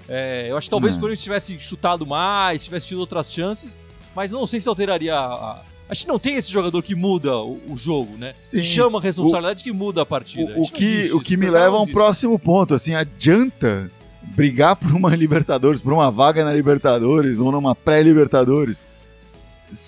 É, 0.07 0.47
eu 0.49 0.57
acho 0.57 0.65
que 0.65 0.71
talvez 0.71 0.95
o 0.97 0.99
Corinthians 0.99 1.23
tivesse 1.23 1.59
chutado 1.59 2.05
mais, 2.05 2.63
tivesse 2.63 2.87
tido 2.87 2.99
outras 2.99 3.31
chances, 3.31 3.77
mas 4.15 4.31
não 4.31 4.45
sei 4.47 4.59
se 4.59 4.67
alteraria 4.67 5.15
a. 5.15 5.61
a- 5.89 5.93
gente 5.93 6.07
não 6.07 6.19
tem 6.19 6.35
esse 6.35 6.51
jogador 6.51 6.81
que 6.83 6.93
muda 6.95 7.37
o, 7.37 7.59
o 7.69 7.77
jogo, 7.77 8.15
né? 8.17 8.35
Sim. 8.41 8.63
Chama 8.63 8.99
a 8.99 9.01
responsabilidade 9.01 9.63
que 9.63 9.71
muda 9.71 10.01
a 10.01 10.05
partida. 10.05 10.53
O, 10.55 10.63
o 10.63 10.71
que, 10.71 10.83
existe, 10.83 11.13
o 11.13 11.19
que 11.19 11.37
me 11.37 11.47
não 11.47 11.53
leva 11.53 11.77
a 11.77 11.81
um 11.81 11.87
próximo 11.87 12.37
ponto. 12.37 12.73
Assim, 12.75 12.93
adianta 12.93 13.91
brigar 14.21 14.75
por 14.75 14.91
uma 14.91 15.13
Libertadores, 15.15 15.81
por 15.81 15.93
uma 15.93 16.11
vaga 16.11 16.43
na 16.43 16.53
Libertadores 16.53 17.39
ou 17.39 17.51
numa 17.51 17.73
pré-Libertadores 17.75 18.83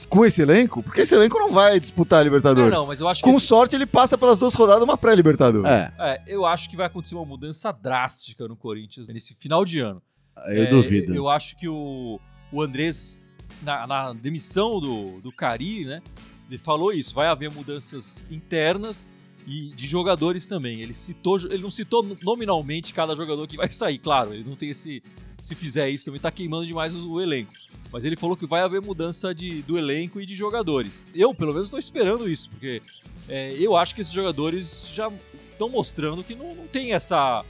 com 0.10 0.26
esse 0.26 0.42
elenco? 0.42 0.82
Porque 0.84 1.02
esse 1.02 1.16
elenco 1.16 1.38
não 1.40 1.52
vai 1.52 1.80
disputar 1.80 2.20
a 2.20 2.22
É, 2.22 2.24
Libertadores. 2.26 2.72
não, 2.72 2.86
mas 2.86 3.00
eu 3.00 3.08
acho 3.08 3.24
que 3.24 3.30
Com 3.30 3.38
esse- 3.38 3.48
sorte, 3.48 3.76
ele 3.76 3.86
passa 3.86 4.18
pelas 4.18 4.38
duas 4.40 4.54
rodadas 4.54 4.84
uma 4.84 4.98
pré-Libertadores. 4.98 5.70
É, 5.70 5.92
É, 6.00 6.22
eu 6.28 6.46
acho 6.46 6.70
que 6.70 6.76
vai 6.78 6.86
acontecer 6.88 7.16
uma 7.16 7.26
mudança 7.26 7.72
drástica 7.72 8.48
no 8.48 8.56
Corinthians 8.56 9.08
nesse 9.10 9.34
final 9.36 9.64
de 9.66 9.80
ano. 9.80 10.02
eu 10.48 10.64
É, 10.64 10.68
duvido. 10.68 11.14
Eu 11.14 11.28
acho 11.30 11.56
que 11.58 11.68
o, 11.68 12.20
o 12.52 12.62
Andrés, 12.62 13.26
na, 13.62 13.86
na 13.86 14.14
demissão 14.14 14.80
do, 14.80 15.20
do 15.22 15.32
Cari, 15.32 15.86
né? 15.86 16.02
Ele 16.50 16.58
falou 16.58 16.92
isso, 16.92 17.14
vai 17.16 17.28
haver 17.28 17.50
mudanças 17.52 18.22
internas 18.30 19.10
e 19.48 19.70
de 19.76 19.88
jogadores 19.88 20.48
também. 20.48 20.82
Ele 20.82 20.94
citou, 20.94 21.38
ele 21.50 21.64
não 21.64 21.72
citou 21.72 22.06
nominalmente 22.22 22.94
cada 22.94 23.16
jogador 23.16 23.48
que 23.48 23.58
vai 23.58 23.70
sair, 23.72 23.98
claro, 23.98 24.34
ele 24.34 24.44
não 24.44 24.56
tem 24.56 24.70
esse. 24.70 25.02
Se 25.42 25.56
fizer 25.56 25.90
isso, 25.90 26.06
também 26.06 26.22
tá 26.22 26.30
queimando 26.32 26.66
demais 26.66 26.96
o, 26.96 27.14
o 27.14 27.22
elenco. 27.22 27.52
Mas 27.92 28.06
ele 28.06 28.16
falou 28.16 28.38
que 28.38 28.46
vai 28.46 28.62
haver 28.62 28.82
mudança 28.82 29.34
de, 29.34 29.62
do 29.64 29.78
elenco 29.78 30.22
e 30.22 30.26
de 30.26 30.36
jogadores. 30.36 31.06
Eu, 31.14 31.34
pelo 31.34 31.52
menos, 31.52 31.68
estou 31.68 31.80
esperando 31.80 32.30
isso, 32.30 32.50
porque 32.50 32.82
é, 33.28 33.54
eu 33.60 33.76
acho 33.76 33.94
que 33.96 34.02
esses 34.02 34.14
jogadores 34.14 34.90
já 34.94 35.12
estão 35.34 35.68
mostrando 35.68 36.24
que 36.24 36.36
não, 36.36 36.54
não 36.56 36.68
tem 36.68 36.94
essa 36.94 37.44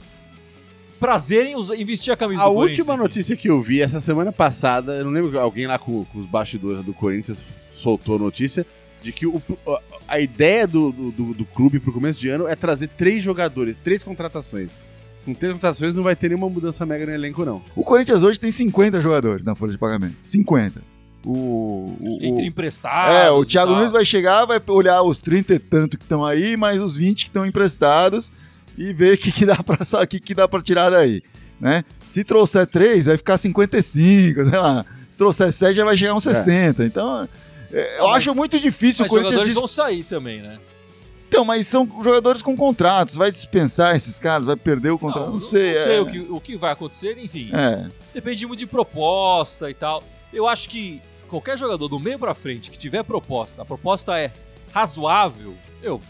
prazer 0.98 1.46
em, 1.46 1.56
usar- 1.56 1.74
em 1.76 1.84
vestir 1.84 2.12
a 2.12 2.16
camisa 2.16 2.42
A 2.42 2.48
do 2.48 2.54
Corinthians. 2.54 2.78
última 2.80 2.96
notícia 2.96 3.36
que 3.36 3.48
eu 3.50 3.60
vi 3.60 3.80
essa 3.82 4.00
semana 4.00 4.32
passada, 4.32 4.94
eu 4.96 5.04
não 5.04 5.10
lembro, 5.10 5.38
alguém 5.38 5.66
lá 5.66 5.78
com, 5.78 6.04
com 6.04 6.18
os 6.18 6.26
bastidores 6.26 6.84
do 6.84 6.94
Corinthians 6.94 7.44
soltou 7.74 8.18
notícia 8.18 8.64
de 9.02 9.10
que 9.12 9.26
o- 9.26 9.42
a- 9.66 9.80
a 10.08 10.20
ideia 10.20 10.66
do, 10.66 10.92
do, 10.92 11.10
do, 11.10 11.34
do 11.34 11.44
clube 11.44 11.80
pro 11.80 11.92
começo 11.92 12.20
de 12.20 12.28
ano 12.28 12.46
é 12.46 12.54
trazer 12.54 12.86
três 12.88 13.22
jogadores, 13.22 13.78
três 13.78 14.02
contratações. 14.02 14.72
Com 15.24 15.34
três 15.34 15.52
contratações 15.54 15.94
não 15.94 16.02
vai 16.02 16.16
ter 16.16 16.28
nenhuma 16.28 16.48
mudança 16.48 16.84
mega 16.84 17.06
no 17.06 17.12
elenco, 17.12 17.44
não. 17.44 17.62
O 17.76 17.82
Corinthians 17.84 18.22
hoje 18.22 18.40
tem 18.40 18.50
50 18.50 19.00
jogadores 19.00 19.44
na 19.44 19.54
folha 19.54 19.70
de 19.72 19.78
pagamento. 19.78 20.16
50. 20.24 20.80
O, 21.24 21.96
o, 22.00 22.18
Entre 22.20 22.44
emprestados. 22.46 23.14
é, 23.14 23.30
o 23.30 23.44
Thiago. 23.44 23.72
Nunes 23.76 23.92
vai 23.92 24.04
chegar, 24.04 24.44
vai 24.44 24.60
olhar 24.68 25.02
os 25.02 25.20
30 25.20 25.54
e 25.54 25.58
tanto 25.60 25.96
que 25.96 26.04
estão 26.04 26.24
aí, 26.24 26.56
mais 26.56 26.82
os 26.82 26.96
20 26.96 27.24
que 27.24 27.30
estão 27.30 27.46
emprestados 27.46 28.32
e 28.76 28.92
ver 28.92 29.14
o 29.14 29.18
que, 29.18 29.30
que 29.30 29.46
dá 29.46 29.56
pra 29.62 29.82
sa- 29.86 30.04
que, 30.04 30.18
que 30.18 30.34
dá 30.34 30.48
pra 30.48 30.60
tirar 30.60 30.90
daí, 30.90 31.22
né? 31.60 31.84
Se 32.08 32.24
trouxer 32.24 32.66
3, 32.66 33.06
vai 33.06 33.16
ficar 33.16 33.38
55, 33.38 34.44
sei 34.46 34.58
lá. 34.58 34.84
Se 35.08 35.16
trouxer 35.16 35.52
7, 35.52 35.76
já 35.76 35.84
vai 35.84 35.96
chegar 35.96 36.14
uns 36.14 36.24
60. 36.24 36.84
Então, 36.84 37.28
é, 37.72 37.98
eu 38.00 38.08
mas- 38.08 38.16
acho 38.16 38.34
muito 38.34 38.58
difícil 38.58 39.04
Mas 39.04 39.12
o 39.12 39.14
Corinthians 39.14 39.30
jogadores 39.30 39.48
dis- 39.50 39.58
vão 39.58 39.68
sair 39.68 40.02
também, 40.02 40.42
né? 40.42 40.58
Então, 41.32 41.46
mas 41.46 41.66
são 41.66 41.88
jogadores 42.04 42.42
com 42.42 42.54
contratos. 42.54 43.16
Vai 43.16 43.32
dispensar 43.32 43.96
esses 43.96 44.18
caras, 44.18 44.46
vai 44.46 44.56
perder 44.56 44.90
o 44.90 44.98
contrato. 44.98 45.30
Não, 45.30 45.38
sei. 45.38 45.74
Não 45.74 45.82
sei 45.82 45.96
é. 45.96 46.00
o, 46.00 46.06
que, 46.06 46.18
o 46.18 46.40
que 46.40 46.56
vai 46.56 46.72
acontecer, 46.72 47.16
enfim. 47.16 47.50
É. 47.54 47.88
Depende 48.12 48.46
muito 48.46 48.58
de 48.58 48.66
proposta 48.66 49.70
e 49.70 49.74
tal. 49.74 50.04
Eu 50.30 50.46
acho 50.46 50.68
que 50.68 51.00
qualquer 51.28 51.56
jogador 51.56 51.88
do 51.88 51.98
meio 51.98 52.18
pra 52.18 52.34
frente 52.34 52.70
que 52.70 52.78
tiver 52.78 53.02
proposta, 53.02 53.62
a 53.62 53.64
proposta 53.64 54.18
é 54.18 54.30
razoável, 54.74 55.54
eu. 55.82 56.02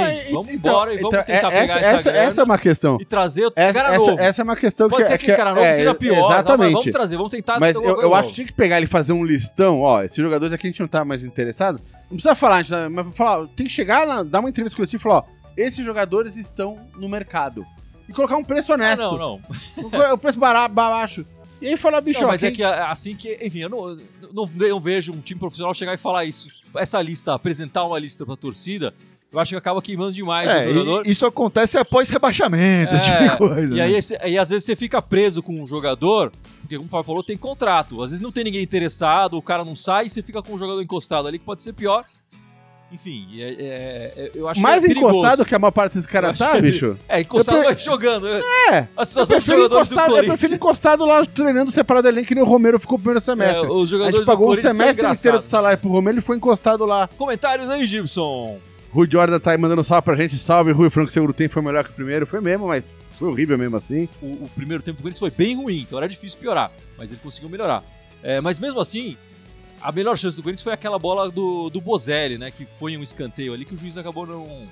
Ah, 0.00 0.32
vamos 0.32 0.48
então- 0.50 0.72
embora 0.72 0.94
e 0.94 0.96
vamos 0.98 1.12
então, 1.14 1.24
tentar 1.24 1.48
é- 1.52 1.60
pegar 1.60 1.62
essa, 1.62 1.72
essa, 1.86 1.86
essa, 1.96 2.12
grana 2.12 2.26
essa 2.28 2.40
é 2.40 2.44
uma 2.44 2.58
questão. 2.58 2.98
e 3.00 3.04
trazer 3.04 3.44
outro 3.44 3.60
Essa, 3.62 3.72
cara 3.74 3.88
essa, 3.94 3.98
novo. 4.06 4.20
essa 4.20 4.42
é 4.42 4.44
uma 4.44 4.56
questão 4.56 4.88
Pode 4.88 5.02
que 5.02 5.08
ser 5.08 5.18
que 5.18 5.32
o 5.32 5.36
cara 5.36 5.50
novo 5.50 5.60
é, 5.66 5.72
seja 5.74 5.94
pior, 5.94 6.14
tá? 6.28 6.34
Exatamente. 6.34 6.72
vamos 6.72 6.90
trazer, 6.90 7.16
vamos 7.16 7.30
tentar. 7.30 7.60
Mas 7.60 7.76
eu, 7.76 8.00
eu 8.02 8.14
acho 8.14 8.28
que 8.28 8.34
tinha 8.34 8.46
que 8.46 8.52
pegar 8.52 8.76
ele 8.76 8.84
e 8.86 8.88
fazer 8.88 9.12
um 9.12 9.24
listão, 9.24 9.80
ó, 9.80 10.02
esses 10.02 10.16
jogadores 10.16 10.52
aqui 10.54 10.66
a 10.66 10.70
gente 10.70 10.80
não 10.80 10.88
tá 10.88 11.04
mais 11.04 11.24
interessado. 11.24 11.80
Não 12.10 12.16
precisa 12.16 12.34
falar, 12.34 12.56
a 12.56 12.62
gente 12.62 12.70
tá- 12.70 12.90
mas 12.90 13.16
falar, 13.16 13.46
tem 13.48 13.66
que 13.66 13.72
chegar, 13.72 14.06
na- 14.06 14.22
dar 14.22 14.40
uma 14.40 14.48
entrevista 14.48 14.76
coletiva 14.76 15.00
e 15.00 15.02
falar, 15.02 15.18
ó, 15.20 15.24
esses 15.56 15.84
jogadores 15.84 16.36
estão 16.36 16.78
no 16.96 17.08
mercado. 17.08 17.66
E 18.08 18.12
colocar 18.12 18.36
um 18.36 18.44
preço 18.44 18.72
Ah, 18.72 18.74
honesto. 18.74 19.02
não, 19.02 19.16
não. 19.18 20.12
O 20.14 20.18
preço 20.18 20.38
bara- 20.38 20.66
baixo. 20.68 21.24
E 21.60 21.68
aí 21.68 21.76
falar, 21.76 22.00
bicho, 22.00 22.20
Não, 22.20 22.26
mas 22.26 22.42
é 22.42 22.50
que 22.50 22.60
é 22.60 22.66
assim 22.66 23.14
que, 23.14 23.38
enfim, 23.40 23.60
eu 23.60 23.68
não, 23.68 23.96
não, 24.32 24.50
não 24.52 24.80
vejo 24.80 25.12
um 25.12 25.20
time 25.20 25.38
profissional 25.38 25.72
chegar 25.72 25.94
e 25.94 25.96
falar 25.96 26.24
isso. 26.24 26.48
Essa 26.76 27.00
lista, 27.00 27.32
apresentar 27.34 27.84
uma 27.84 27.96
lista 28.00 28.26
pra 28.26 28.34
torcida, 28.34 28.92
eu 29.32 29.38
acho 29.40 29.50
que 29.50 29.56
acaba 29.56 29.80
queimando 29.80 30.12
demais 30.12 30.48
É, 30.48 30.66
o 30.68 30.74
jogador. 30.74 31.06
e 31.06 31.10
isso 31.10 31.24
acontece 31.24 31.78
após 31.78 32.10
rebaixamento, 32.10 32.94
esse 32.94 33.04
tipo 33.06 33.16
É, 33.16 33.28
de 33.28 33.36
coisa. 33.38 33.74
E 33.74 33.78
né? 33.78 33.82
aí, 33.82 33.98
aí, 34.20 34.38
às 34.38 34.50
vezes 34.50 34.64
você 34.66 34.76
fica 34.76 35.00
preso 35.00 35.42
com 35.42 35.60
um 35.60 35.66
jogador, 35.66 36.30
porque 36.60 36.76
como 36.76 36.86
o 36.88 36.90
Fábio 36.90 37.04
falou, 37.04 37.22
tem 37.22 37.36
contrato. 37.36 38.02
Às 38.02 38.10
vezes 38.10 38.20
não 38.22 38.30
tem 38.30 38.44
ninguém 38.44 38.62
interessado, 38.62 39.36
o 39.36 39.42
cara 39.42 39.64
não 39.64 39.74
sai 39.74 40.06
e 40.06 40.10
você 40.10 40.20
fica 40.22 40.42
com 40.42 40.54
o 40.54 40.58
jogador 40.58 40.82
encostado 40.82 41.26
ali, 41.26 41.38
que 41.38 41.44
pode 41.44 41.62
ser 41.62 41.72
pior. 41.72 42.04
Enfim, 42.94 43.26
é- 43.40 43.52
é- 43.52 44.12
é- 44.16 44.30
eu 44.34 44.46
acho 44.46 44.60
mais 44.60 44.80
que 44.80 44.84
é 44.84 44.88
perigoso. 44.88 45.14
encostado 45.16 45.44
que 45.46 45.54
a 45.54 45.58
maior 45.58 45.70
parte 45.70 45.98
caras 46.06 46.32
acho 46.32 46.38
tá, 46.40 46.52
que- 46.56 46.60
bicho. 46.60 46.98
É, 47.08 47.22
encostado 47.22 47.64
pre- 47.64 47.74
jogando. 47.78 48.28
É. 48.28 48.86
A 48.94 49.04
situação 49.06 49.36
dos 49.38 49.44
prefiro, 49.46 49.62
jogadores 49.62 49.88
do 49.88 49.94
encostado, 49.94 50.16
eu 50.18 50.24
prefiro 50.26 50.54
encostado 50.54 51.04
lá 51.06 51.24
treinando 51.24 51.70
separado 51.70 52.02
do 52.02 52.08
elenco 52.12 52.28
que 52.28 52.34
nem 52.34 52.44
o 52.44 52.46
Romero 52.46 52.78
ficou 52.78 52.98
no 52.98 53.02
primeiro 53.02 53.22
semestre. 53.24 53.64
É, 53.64 53.70
os 53.70 53.84
a 53.88 53.90
jogadores 53.92 54.16
gente 54.16 54.26
pagou 54.26 54.52
um 54.52 54.56
semestre 54.56 55.06
inteiro 55.10 55.38
de 55.38 55.46
salário 55.46 55.78
pro 55.78 55.88
Romero 55.88 56.16
e 56.16 56.18
ele 56.18 56.20
foi 56.20 56.36
encostado 56.36 56.84
lá. 56.84 57.08
Comentários 57.16 57.70
aí, 57.70 57.86
Gibson. 57.86 58.58
Rui 58.92 59.08
Jordan 59.10 59.40
tá 59.40 59.52
aí 59.52 59.58
mandando 59.58 59.82
salve 59.82 60.04
pra 60.04 60.14
gente. 60.14 60.38
Salve, 60.38 60.70
Rui. 60.72 60.90
Franco 60.90 61.10
Segundo 61.10 61.32
Tempo 61.32 61.54
foi 61.54 61.62
melhor 61.62 61.82
que 61.84 61.90
o 61.90 61.94
primeiro. 61.94 62.26
Foi 62.26 62.40
mesmo, 62.40 62.66
mas 62.68 62.84
foi 63.12 63.28
horrível 63.28 63.56
mesmo 63.58 63.76
assim. 63.76 64.08
o, 64.20 64.44
o 64.44 64.50
primeiro 64.54 64.82
tempo 64.82 64.98
do 64.98 65.02
Corinthians 65.02 65.18
foi 65.20 65.30
bem 65.30 65.56
ruim, 65.56 65.80
então 65.80 65.98
era 65.98 66.08
difícil 66.08 66.38
piorar, 66.38 66.70
mas 66.98 67.10
ele 67.10 67.20
conseguiu 67.22 67.48
melhorar. 67.48 67.82
É, 68.22 68.40
mas 68.40 68.58
mesmo 68.58 68.80
assim, 68.80 69.16
a 69.80 69.90
melhor 69.92 70.16
chance 70.18 70.36
do 70.36 70.42
Corinthians 70.42 70.62
foi 70.62 70.72
aquela 70.72 70.98
bola 70.98 71.30
do, 71.30 71.70
do 71.70 71.80
Bozelli, 71.80 72.36
né? 72.38 72.50
Que 72.50 72.64
foi 72.66 72.96
um 72.96 73.02
escanteio 73.02 73.52
ali 73.54 73.64
que 73.64 73.74
o 73.74 73.76
juiz 73.76 73.96
acabou 73.96 74.26
não, 74.26 74.68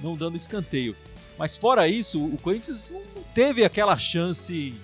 não 0.00 0.16
dando 0.16 0.36
escanteio. 0.36 0.94
Mas 1.38 1.56
fora 1.56 1.88
isso, 1.88 2.22
o 2.24 2.36
Corinthians 2.38 2.92
não 3.16 3.22
teve 3.34 3.64
aquela 3.64 3.96
chance 3.96 4.74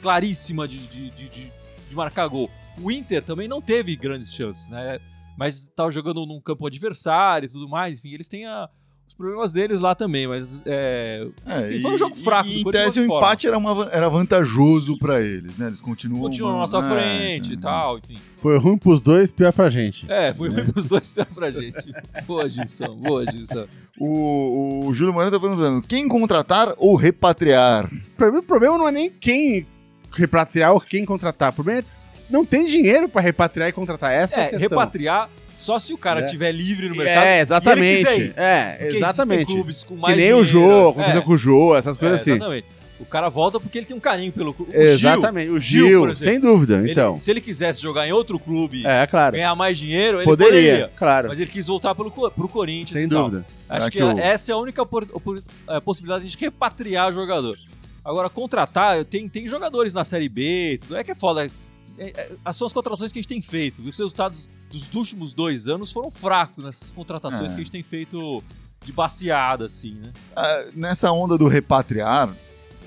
claríssima 0.00 0.66
de, 0.66 0.78
de, 0.78 1.10
de, 1.10 1.28
de- 1.28 1.52
de 1.88 1.94
marcar 1.96 2.26
gol. 2.26 2.50
O 2.80 2.90
Inter 2.90 3.22
também 3.22 3.46
não 3.46 3.60
teve 3.60 3.94
grandes 3.94 4.32
chances, 4.32 4.70
né? 4.70 4.98
Mas 5.36 5.56
estava 5.62 5.90
jogando 5.90 6.24
num 6.26 6.40
campo 6.40 6.66
adversário 6.66 7.46
e 7.46 7.52
tudo 7.52 7.68
mais. 7.68 7.94
Enfim, 7.98 8.12
eles 8.12 8.28
têm 8.28 8.46
a- 8.46 8.68
os 9.08 9.14
problemas 9.14 9.52
deles 9.52 9.78
lá 9.78 9.94
também, 9.94 10.26
mas 10.26 10.62
é, 10.64 11.26
É, 11.44 11.80
Foi 11.82 11.94
um 11.94 11.98
jogo 11.98 12.14
fraco 12.16 12.48
E, 12.48 12.62
em 12.62 12.64
tese, 12.70 13.00
o 13.00 13.04
empate 13.04 13.46
era, 13.46 13.58
uma, 13.58 13.86
era 13.92 14.08
vantajoso 14.08 14.96
pra 14.98 15.20
eles, 15.20 15.58
né? 15.58 15.66
Eles 15.66 15.82
continuam. 15.82 16.22
continuam 16.22 16.54
na 16.54 16.60
nossa 16.60 16.78
é, 16.78 16.82
frente 16.82 17.50
é, 17.50 17.54
e 17.54 17.56
tal, 17.58 17.98
enfim. 17.98 18.16
Foi 18.40 18.56
ruim 18.58 18.78
pros 18.78 19.00
dois, 19.00 19.30
pior 19.30 19.52
pra 19.52 19.68
gente. 19.68 20.10
É, 20.10 20.32
foi 20.32 20.48
ruim 20.48 20.64
pros 20.64 20.86
dois 20.86 21.10
pior 21.10 21.26
pra 21.26 21.50
gente. 21.50 21.92
Boa, 22.26 22.48
Gilson, 22.48 22.96
boa, 22.96 23.26
Gilson. 23.30 23.66
O, 23.98 24.86
o 24.86 24.94
Júlio 24.94 25.12
Moreno 25.12 25.30
tá 25.32 25.38
perguntando: 25.40 25.82
quem 25.82 26.08
contratar 26.08 26.72
ou 26.78 26.94
repatriar? 26.96 27.90
Pra 28.16 28.32
mim, 28.32 28.38
o 28.38 28.42
problema 28.42 28.78
não 28.78 28.88
é 28.88 28.92
nem 28.92 29.10
quem 29.10 29.66
repatriar 30.10 30.72
ou 30.72 30.80
quem 30.80 31.04
contratar. 31.04 31.50
O 31.50 31.54
problema 31.54 31.80
é 31.80 31.84
não 32.32 32.44
tem 32.44 32.66
dinheiro 32.66 33.08
pra 33.08 33.20
repatriar 33.20 33.68
e 33.68 33.72
contratar. 33.72 34.10
Essa 34.12 34.40
é, 34.40 34.54
É, 34.54 34.56
repatriar 34.56 35.28
só 35.58 35.78
se 35.78 35.92
o 35.92 35.98
cara 35.98 36.22
É. 36.22 36.24
estiver 36.24 36.50
livre 36.50 36.88
no 36.88 36.96
mercado. 36.96 37.22
É, 37.24 37.28
e 37.30 37.34
ele 37.34 37.42
exatamente. 37.42 38.10
ir. 38.10 38.34
É, 38.36 38.78
exatamente. 38.88 39.46
clubes 39.46 39.84
com 39.84 39.94
Que 39.94 40.00
mais 40.00 40.16
nem 40.16 40.32
o 40.32 40.42
dinheiro. 40.42 40.44
Jô, 40.44 40.86
É, 40.86 40.90
aconteceu 40.90 41.22
com 41.22 41.32
o 41.32 41.36
Jô, 41.36 41.76
essas 41.76 41.96
coisas 41.96 42.18
é, 42.18 42.20
assim. 42.20 42.30
Exatamente. 42.32 42.66
O 42.98 43.04
cara 43.04 43.28
volta 43.28 43.58
porque 43.58 43.78
ele 43.78 43.86
tem 43.86 43.96
um 43.96 44.00
carinho 44.00 44.30
pelo 44.30 44.54
clube. 44.54 44.70
O 44.70 44.80
Exatamente. 44.80 45.50
O 45.50 45.58
Gil, 45.58 45.86
Gil, 45.88 46.04
exemplo. 46.04 46.16
sem 46.16 46.38
dúvida. 46.38 46.76
Ele- 46.78 46.92
Então, 46.92 47.18
se 47.18 47.30
ele 47.32 47.40
quisesse 47.40 47.82
jogar 47.82 48.06
em 48.06 48.12
outro 48.12 48.38
clube, 48.38 48.86
é, 48.86 49.04
claro. 49.08 49.34
ganhar 49.34 49.54
mais 49.56 49.76
dinheiro, 49.76 50.18
ele 50.18 50.24
Poderia, 50.24 50.52
poderia. 50.70 50.90
claro. 50.96 51.28
Mas 51.28 51.40
ele 51.40 51.50
quis 51.50 51.66
voltar 51.66 51.96
pelo, 51.96 52.12
pro 52.12 52.48
Corinthians. 52.48 52.90
Sem 52.98 53.08
tal. 53.08 53.24
dúvida. 53.28 53.44
Será 53.56 53.78
Acho 53.78 53.90
que, 53.90 53.98
que 53.98 54.04
o- 54.04 54.18
essa 54.20 54.52
é 54.52 54.54
a 54.54 54.58
única 54.58 54.86
por- 54.86 55.06
por- 55.06 55.42
é, 55.68 55.80
possibilidade 55.80 56.28
de 56.28 56.36
repatriar 56.38 57.12
jogador. 57.12 57.58
Agora, 58.04 58.28
contratar, 58.28 59.04
tem, 59.04 59.28
tem 59.28 59.48
jogadores 59.48 59.92
na 59.94 60.04
Série 60.04 60.28
B, 60.28 60.78
tudo 60.82 60.96
é 60.96 61.02
que 61.02 61.10
é 61.10 61.14
foda. 61.14 61.50
É, 61.98 62.10
é, 62.10 62.36
as 62.44 62.56
são 62.56 62.66
as 62.66 62.72
contratações 62.72 63.12
que 63.12 63.18
a 63.18 63.22
gente 63.22 63.28
tem 63.28 63.42
feito. 63.42 63.80
Os 63.82 63.98
resultados 63.98 64.48
dos 64.70 64.92
últimos 64.94 65.32
dois 65.34 65.68
anos 65.68 65.92
foram 65.92 66.10
fracos 66.10 66.64
nessas 66.64 66.90
contratações 66.92 67.50
É. 67.52 67.54
que 67.54 67.60
a 67.60 67.64
gente 67.64 67.70
tem 67.70 67.82
feito 67.82 68.42
de 68.84 68.92
baseada, 68.92 69.66
assim, 69.66 69.94
né? 69.94 70.12
Ah, 70.34 70.64
nessa 70.74 71.12
onda 71.12 71.36
do 71.38 71.46
repatriar, 71.46 72.34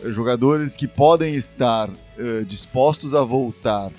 jogadores 0.07 0.75
que 0.75 0.87
podem 0.87 1.35
estar 1.35 1.89
eh, 2.17 2.43
dispostos 2.45 3.13
a 3.13 3.23
voltar 3.23 3.91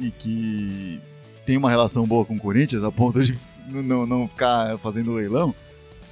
e 0.00 0.10
que 0.10 1.00
tem 1.44 1.56
uma 1.56 1.68
relação 1.70 2.06
boa 2.06 2.24
com 2.24 2.36
o 2.36 2.40
Corinthians, 2.40 2.82
a 2.82 2.90
ponto 2.90 3.22
de 3.22 3.38
não, 3.68 4.06
não 4.06 4.28
ficar 4.28 4.78
fazendo 4.78 5.12
leilão, 5.12 5.54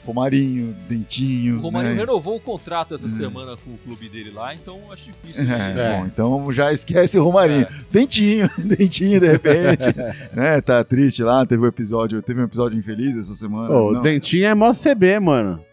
Romarinho, 0.06 0.74
Dentinho. 0.88 1.56
O 1.58 1.60
Romário 1.60 1.90
né? 1.90 1.96
renovou 1.96 2.36
o 2.36 2.40
contrato 2.40 2.94
essa 2.94 3.06
Hum. 3.06 3.10
semana 3.10 3.56
com 3.56 3.70
o 3.70 3.78
clube 3.78 4.08
dele 4.08 4.30
lá, 4.30 4.54
então 4.54 4.78
acho 4.92 5.04
difícil. 5.10 5.44
É, 5.50 5.72
de- 5.72 5.80
É. 5.80 5.98
Bom, 5.98 6.06
então 6.06 6.52
já 6.52 6.72
esquece 6.72 7.18
o 7.18 7.24
Romarinho. 7.24 7.62
É. 7.62 7.68
Dentinho, 7.90 8.48
Dentinho, 8.58 9.20
de 9.20 9.30
repente. 9.30 9.84
né, 10.36 10.60
tá 10.60 10.84
triste 10.84 11.22
lá, 11.22 11.44
teve 11.46 11.62
um 11.62 11.66
episódio, 11.66 12.20
teve 12.22 12.40
um 12.40 12.44
episódio 12.44 12.78
infeliz 12.78 13.16
essa 13.16 13.34
semana. 13.34 13.70
Ô, 13.70 13.92
não. 13.92 14.02
Dentinho 14.02 14.46
é 14.46 14.54
mó 14.54 14.72
CB, 14.72 15.20
mano. 15.20 15.64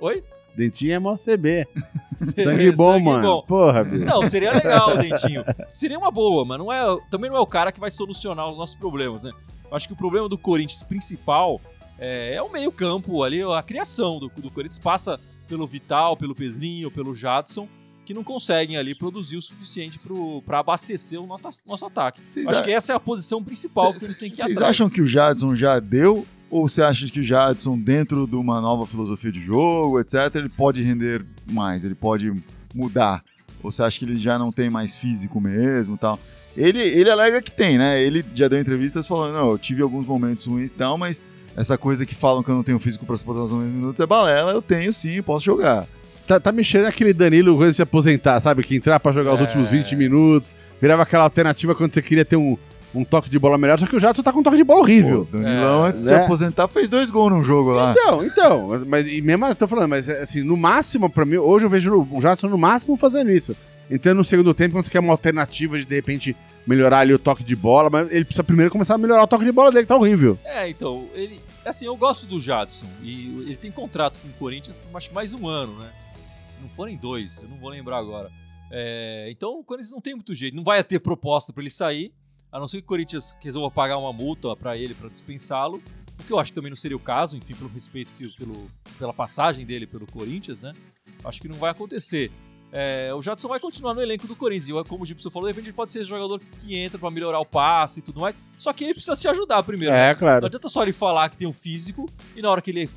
Oi? 0.00 0.22
Dentinho 0.56 0.92
é 0.94 0.98
mó 0.98 1.14
CB. 1.14 1.66
Sangue 2.16 2.72
bom, 2.72 2.92
Sangue 2.94 3.04
mano. 3.04 3.22
bom. 3.22 3.42
Porra, 3.46 3.84
bicho. 3.84 4.04
Não, 4.04 4.26
seria 4.28 4.52
legal 4.52 4.90
o 4.94 4.98
Dentinho. 4.98 5.42
Seria 5.72 5.98
uma 5.98 6.10
boa, 6.10 6.44
mas 6.44 6.58
não 6.58 6.70
é, 6.72 6.82
também 7.10 7.30
não 7.30 7.36
é 7.36 7.40
o 7.40 7.46
cara 7.46 7.72
que 7.72 7.80
vai 7.80 7.90
solucionar 7.90 8.48
os 8.50 8.56
nossos 8.58 8.74
problemas, 8.74 9.22
né? 9.22 9.30
Eu 9.70 9.76
acho 9.76 9.86
que 9.86 9.94
o 9.94 9.96
problema 9.96 10.28
do 10.28 10.36
Corinthians 10.36 10.82
principal 10.82 11.58
é, 12.02 12.34
é 12.34 12.42
o 12.42 12.50
meio-campo 12.50 13.22
ali, 13.22 13.40
a 13.42 13.62
criação 13.62 14.18
do, 14.18 14.28
do 14.36 14.50
Corinthians 14.50 14.78
passa 14.78 15.18
pelo 15.48 15.66
Vital, 15.66 16.16
pelo 16.16 16.34
Pedrinho, 16.34 16.90
pelo 16.90 17.14
Jadson, 17.14 17.68
que 18.04 18.12
não 18.12 18.24
conseguem 18.24 18.76
ali 18.76 18.94
produzir 18.94 19.36
o 19.36 19.42
suficiente 19.42 20.00
para 20.44 20.58
abastecer 20.58 21.20
o 21.20 21.26
nosso, 21.26 21.60
nosso 21.66 21.84
ataque. 21.86 22.20
Vocês 22.24 22.48
acho 22.48 22.60
a- 22.60 22.62
que 22.62 22.70
essa 22.72 22.92
é 22.92 22.96
a 22.96 23.00
posição 23.00 23.42
principal 23.42 23.94
que 23.94 24.04
eles 24.04 24.18
têm 24.18 24.30
que 24.30 24.40
ir 24.40 24.44
Vocês 24.44 24.58
acham 24.58 24.90
que 24.90 25.00
o 25.00 25.06
Jadson 25.06 25.54
já 25.54 25.78
deu? 25.78 26.26
Ou 26.50 26.68
você 26.68 26.82
acha 26.82 27.06
que 27.06 27.20
o 27.20 27.22
Jadson, 27.24 27.78
dentro 27.78 28.26
de 28.26 28.36
uma 28.36 28.60
nova 28.60 28.84
filosofia 28.86 29.32
de 29.32 29.40
jogo, 29.40 30.00
etc., 30.00 30.34
ele 30.34 30.48
pode 30.50 30.82
render 30.82 31.24
mais, 31.50 31.84
ele 31.84 31.94
pode 31.94 32.30
mudar? 32.74 33.24
Ou 33.62 33.70
você 33.70 33.82
acha 33.82 33.98
que 33.98 34.04
ele 34.04 34.16
já 34.16 34.38
não 34.38 34.50
tem 34.52 34.68
mais 34.68 34.96
físico 34.96 35.40
mesmo 35.40 35.96
tal? 35.96 36.18
Ele, 36.56 36.80
ele 36.80 37.08
alega 37.10 37.40
que 37.40 37.50
tem, 37.50 37.78
né? 37.78 38.02
Ele 38.02 38.22
já 38.34 38.48
deu 38.48 38.58
entrevistas 38.60 39.06
falando, 39.06 39.34
não, 39.34 39.50
eu 39.52 39.58
tive 39.58 39.80
alguns 39.80 40.04
momentos 40.06 40.44
ruins 40.44 40.72
e 40.72 40.74
tal, 40.74 40.98
mas 40.98 41.22
essa 41.56 41.76
coisa 41.78 42.04
que 42.06 42.14
falam 42.14 42.42
que 42.42 42.50
eu 42.50 42.54
não 42.54 42.62
tenho 42.62 42.78
físico 42.78 43.04
para 43.06 43.16
suportar 43.16 43.42
os 43.42 43.52
90 43.52 43.72
minutos 43.74 44.00
é 44.00 44.06
balela, 44.06 44.52
eu 44.52 44.62
tenho 44.62 44.92
sim, 44.92 45.20
posso 45.22 45.44
jogar. 45.44 45.86
Tá, 46.26 46.38
tá 46.38 46.52
me 46.52 46.62
cheirando 46.62 46.88
aquele 46.88 47.12
Danilo 47.12 47.56
coisa 47.56 47.70
de 47.70 47.76
se 47.76 47.82
aposentar, 47.82 48.40
sabe? 48.40 48.62
Que 48.62 48.76
entrar 48.76 48.98
pra 49.00 49.10
jogar 49.12 49.34
os 49.34 49.40
É. 49.40 49.42
últimos 49.42 49.68
20 49.70 49.96
minutos, 49.96 50.52
virava 50.80 51.02
aquela 51.02 51.24
alternativa 51.24 51.74
quando 51.74 51.92
você 51.92 52.00
queria 52.00 52.24
ter 52.24 52.36
um, 52.36 52.56
um 52.94 53.04
toque 53.04 53.28
de 53.28 53.38
bola 53.38 53.58
melhor, 53.58 53.78
só 53.78 53.86
que 53.86 53.96
o 53.96 53.98
Jadson 54.00 54.22
tá 54.22 54.32
com 54.32 54.38
um 54.38 54.42
toque 54.42 54.56
de 54.56 54.64
bola 54.64 54.80
horrível. 54.80 55.26
Pô, 55.30 55.38
Danilão, 55.38 55.84
É, 55.84 55.88
antes 55.88 56.02
de 56.02 56.08
se 56.08 56.14
né? 56.14 56.24
aposentar, 56.24 56.68
fez 56.68 56.88
dois 56.88 57.10
gols 57.10 57.32
num 57.32 57.42
jogo 57.42 57.72
lá. 57.72 57.90
Então, 57.92 58.24
então, 58.24 58.68
mas- 58.86 59.06
e 59.08 59.20
mesmo 59.20 59.44
assim, 59.46 59.56
tô 59.56 59.66
falando, 59.66 59.88
mas 59.90 60.08
assim, 60.08 60.42
no 60.42 60.56
máximo, 60.56 61.10
pra 61.10 61.24
mim, 61.24 61.36
hoje 61.36 61.66
eu 61.66 61.70
vejo 61.70 62.06
o 62.10 62.20
Jadson 62.20 62.48
no 62.48 62.56
máximo 62.58 62.96
fazendo 62.96 63.30
isso. 63.30 63.56
Entrando 63.92 64.16
no 64.16 64.24
segundo 64.24 64.54
tempo, 64.54 64.74
quando 64.74 64.86
você 64.86 64.90
quer 64.90 65.00
uma 65.00 65.12
alternativa 65.12 65.78
de 65.78 65.84
de 65.84 65.94
repente 65.94 66.34
melhorar 66.66 67.00
ali 67.00 67.12
o 67.12 67.18
toque 67.18 67.44
de 67.44 67.54
bola, 67.54 67.90
mas 67.90 68.10
ele 68.10 68.24
precisa 68.24 68.42
primeiro 68.42 68.70
começar 68.70 68.94
a 68.94 68.98
melhorar 68.98 69.22
o 69.22 69.26
toque 69.26 69.44
de 69.44 69.52
bola 69.52 69.70
dele, 69.70 69.82
que 69.84 69.88
tá 69.88 69.96
horrível. 69.96 70.38
É, 70.44 70.66
então, 70.66 71.10
ele. 71.12 71.42
Assim, 71.62 71.84
eu 71.84 71.94
gosto 71.94 72.24
do 72.24 72.40
Jadson. 72.40 72.86
E 73.02 73.26
ele 73.42 73.56
tem 73.56 73.70
contrato 73.70 74.18
com 74.18 74.28
o 74.28 74.32
Corinthians 74.32 74.78
por 74.78 74.90
mais 75.12 75.34
um 75.34 75.46
ano, 75.46 75.78
né? 75.78 75.92
Se 76.48 76.58
não 76.58 76.70
forem 76.70 76.96
dois, 76.96 77.42
eu 77.42 77.48
não 77.50 77.58
vou 77.58 77.68
lembrar 77.68 77.98
agora. 77.98 78.30
É, 78.70 79.28
então 79.30 79.58
o 79.58 79.64
Corinthians 79.64 79.92
não 79.92 80.00
tem 80.00 80.14
muito 80.14 80.34
jeito. 80.34 80.56
Não 80.56 80.64
vai 80.64 80.82
ter 80.82 80.98
proposta 80.98 81.52
pra 81.52 81.62
ele 81.62 81.70
sair. 81.70 82.14
A 82.50 82.58
não 82.58 82.66
ser 82.66 82.78
que 82.78 82.84
o 82.84 82.88
Corinthians 82.88 83.36
resolva 83.42 83.70
pagar 83.70 83.98
uma 83.98 84.12
multa 84.12 84.56
pra 84.56 84.74
ele 84.74 84.94
pra 84.94 85.10
dispensá-lo. 85.10 85.82
O 86.18 86.24
que 86.24 86.32
eu 86.32 86.38
acho 86.38 86.50
que 86.50 86.54
também 86.54 86.70
não 86.70 86.76
seria 86.76 86.96
o 86.96 87.00
caso, 87.00 87.36
enfim, 87.36 87.54
pelo 87.54 87.68
respeito 87.68 88.10
que, 88.16 88.26
pelo, 88.38 88.70
pela 88.98 89.12
passagem 89.12 89.66
dele 89.66 89.86
pelo 89.86 90.06
Corinthians, 90.06 90.62
né? 90.62 90.72
Acho 91.22 91.42
que 91.42 91.48
não 91.48 91.56
vai 91.56 91.70
acontecer. 91.70 92.30
É, 92.74 93.12
o 93.14 93.20
Jadson 93.20 93.48
vai 93.48 93.60
continuar 93.60 93.92
no 93.92 94.00
elenco 94.00 94.26
do 94.26 94.34
Corinthians. 94.34 94.70
E 94.70 94.88
como 94.88 95.02
o 95.04 95.06
Gibson 95.06 95.28
falou, 95.28 95.46
de 95.46 95.52
repente 95.52 95.66
ele 95.66 95.74
pode 95.76 95.92
ser 95.92 96.00
esse 96.00 96.08
jogador 96.08 96.40
que 96.58 96.74
entra 96.74 96.98
pra 96.98 97.10
melhorar 97.10 97.38
o 97.38 97.44
passe 97.44 97.98
e 97.98 98.02
tudo 98.02 98.18
mais. 98.18 98.34
Só 98.56 98.72
que 98.72 98.82
ele 98.84 98.94
precisa 98.94 99.14
se 99.14 99.28
ajudar 99.28 99.62
primeiro. 99.62 99.92
né? 99.94 100.06
É, 100.06 100.12
Não 100.12 100.18
claro. 100.18 100.46
adianta 100.46 100.68
só 100.70 100.82
ele 100.82 100.92
falar 100.94 101.28
que 101.28 101.36
tem 101.36 101.46
um 101.46 101.52
físico 101.52 102.08
e 102.34 102.40
na 102.40 102.50
hora 102.50 102.62
que 102.62 102.70
ele 102.70 102.84
é 102.84 102.88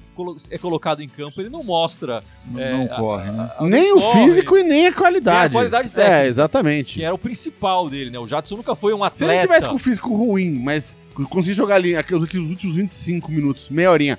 é 0.50 0.58
colocado 0.58 1.02
em 1.02 1.10
campo, 1.10 1.42
ele 1.42 1.50
não 1.50 1.62
mostra. 1.62 2.24
Não, 2.50 2.60
é, 2.62 2.72
não 2.74 2.88
corre, 2.88 3.32
né? 3.32 3.52
a- 3.58 3.64
a- 3.64 3.68
Nem 3.68 3.90
não 3.90 3.98
o 3.98 4.02
corre, 4.02 4.24
físico 4.24 4.58
e 4.58 4.64
nem 4.64 4.88
a 4.88 4.94
qualidade. 4.94 5.40
Nem 5.40 5.48
a 5.48 5.52
qualidade 5.52 5.90
técnica. 5.90 6.18
É, 6.20 6.28
exatamente. 6.28 6.94
Que 6.96 7.04
era 7.04 7.14
o 7.14 7.18
principal 7.18 7.90
dele, 7.90 8.10
né? 8.12 8.18
O 8.20 8.26
Jadson 8.28 8.56
nunca 8.56 8.76
foi 8.76 8.94
um 8.94 9.00
Se 9.00 9.04
atleta. 9.04 9.34
ele 9.34 9.42
tivesse 9.42 9.68
com 9.68 9.76
o 9.76 9.80
físico 9.80 10.16
ruim, 10.16 10.52
mas 10.58 10.98
conseguir 11.30 11.54
jogar 11.54 11.76
ali 11.76 11.98
aqueles, 11.98 12.24
aqueles 12.24 12.48
últimos 12.50 12.76
25 12.78 13.30
minutos, 13.32 13.70
meia 13.70 13.92
horinha, 13.92 14.18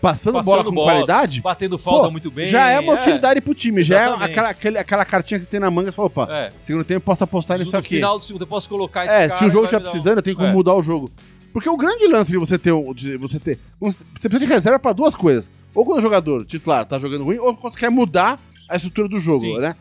passando, 0.00 0.34
Passando 0.34 0.44
bola 0.44 0.64
com 0.64 0.72
bola, 0.72 0.92
qualidade, 0.92 1.40
Batendo 1.40 1.76
falta 1.78 2.04
Pô, 2.06 2.10
muito 2.10 2.30
bem. 2.30 2.46
já 2.46 2.68
é 2.68 2.80
uma 2.80 2.94
utilidade 2.94 3.40
pro 3.40 3.54
time. 3.54 3.82
Já 3.82 3.96
é 4.00 4.02
Exatamente. 4.04 4.30
aquela, 4.30 4.48
aquele- 4.50 4.78
aquela 4.78 5.04
cartinha 5.04 5.38
que 5.38 5.44
você 5.44 5.50
tem 5.50 5.60
na 5.60 5.70
manga 5.70 5.90
você 5.90 5.96
fala, 5.96 6.06
opa, 6.06 6.28
É. 6.30 6.52
segundo 6.62 6.84
tempo 6.84 6.98
eu 6.98 7.04
posso 7.04 7.24
apostar 7.24 7.58
No 7.58 7.64
nisso 7.64 7.76
aqui. 7.76 7.96
final 7.96 8.18
do 8.18 8.24
segundo, 8.24 8.42
eu 8.42 8.46
posso 8.46 8.68
colocar 8.68 9.04
esse 9.04 9.14
É, 9.14 9.28
cara 9.28 9.38
se 9.38 9.44
o 9.44 9.50
jogo 9.50 9.66
me 9.66 9.72
dar 9.72 9.78
um- 9.78 9.82
precisando, 9.82 10.18
eu 10.18 10.22
tenho 10.22 10.36
como 10.36 10.48
É. 10.48 10.52
mudar 10.52 10.74
o 10.74 10.82
jogo. 10.82 11.10
Porque 11.52 11.68
o 11.68 11.76
grande 11.76 12.06
lance 12.08 12.30
de 12.30 12.38
você 12.38 12.58
ter, 12.58 12.72
de 12.94 13.16
você 13.16 13.38
ter, 13.38 13.58
você 13.80 13.96
precisa 14.28 14.38
de 14.40 14.46
reserva 14.46 14.78
pra 14.78 14.92
duas 14.92 15.14
coisas. 15.14 15.50
Ou 15.74 15.84
quando 15.84 15.98
o 15.98 16.02
jogador 16.02 16.44
titular 16.44 16.84
tá 16.84 16.98
jogando 16.98 17.24
ruim, 17.24 17.38
ou 17.38 17.54
quando 17.54 17.72
você 17.74 17.80
quer 17.80 17.90
mudar 17.90 18.40
a 18.68 18.76
estrutura 18.76 19.08
do 19.08 19.20
jogo, 19.20 19.40
Sim. 19.44 19.58
né? 19.58 19.76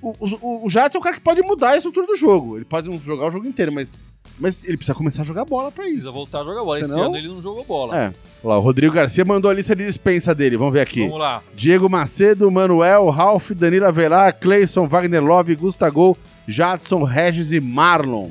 O, 0.00 0.14
o, 0.20 0.66
o 0.66 0.70
Jadson 0.70 0.98
é 0.98 1.00
o 1.00 1.02
cara 1.02 1.16
que 1.16 1.20
pode 1.22 1.42
mudar 1.42 1.70
a 1.70 1.76
estrutura 1.76 2.06
do 2.06 2.16
jogo. 2.16 2.56
Ele 2.56 2.64
pode 2.64 2.88
não 2.88 3.00
jogar 3.00 3.26
o 3.26 3.30
jogo 3.30 3.46
inteiro, 3.46 3.72
mas, 3.72 3.92
mas 4.38 4.64
ele 4.64 4.76
precisa 4.76 4.94
começar 4.94 5.22
a 5.22 5.24
jogar 5.24 5.44
bola 5.44 5.72
pra 5.72 5.82
Precisa 5.82 6.04
isso. 6.04 6.12
voltar 6.12 6.40
a 6.40 6.44
jogar 6.44 6.62
bola. 6.62 6.78
Esse 6.78 6.90
Senão- 6.90 7.06
ano 7.06 7.16
ele 7.16 7.28
não 7.28 7.42
jogou 7.42 7.64
bola. 7.64 7.96
É. 7.96 8.14
Olha 8.44 8.54
lá, 8.54 8.58
o 8.58 8.60
Rodrigo 8.60 8.94
Garcia 8.94 9.24
mandou 9.24 9.50
a 9.50 9.54
lista 9.54 9.74
de 9.74 9.84
dispensa 9.84 10.32
dele. 10.34 10.56
Vamos 10.56 10.72
ver 10.72 10.80
aqui. 10.82 11.00
Vamos 11.02 11.18
lá. 11.18 11.42
Diego 11.54 11.88
Macedo, 11.88 12.48
Manuel, 12.50 13.08
Ralf, 13.10 13.50
Danilo 13.50 13.86
Avelar, 13.86 14.38
Cleison, 14.38 14.86
Wagner 14.86 15.24
Love, 15.24 15.56
Gustavo, 15.56 16.16
Jadson, 16.46 17.02
Regis 17.02 17.50
e 17.50 17.60
Marlon. 17.60 18.30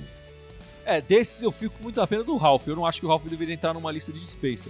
É, 0.85 1.01
desses 1.01 1.43
eu 1.43 1.51
fico 1.51 1.83
muito 1.83 1.99
na 1.99 2.07
pena 2.07 2.23
do 2.23 2.37
Ralf. 2.37 2.65
Eu 2.65 2.77
não 2.77 2.85
acho 2.85 3.01
que 3.01 3.05
o 3.05 3.09
Ralf 3.09 3.25
deveria 3.25 3.53
entrar 3.53 3.73
numa 3.73 3.91
lista 3.91 4.13
de 4.13 4.21
dispensa. 4.21 4.69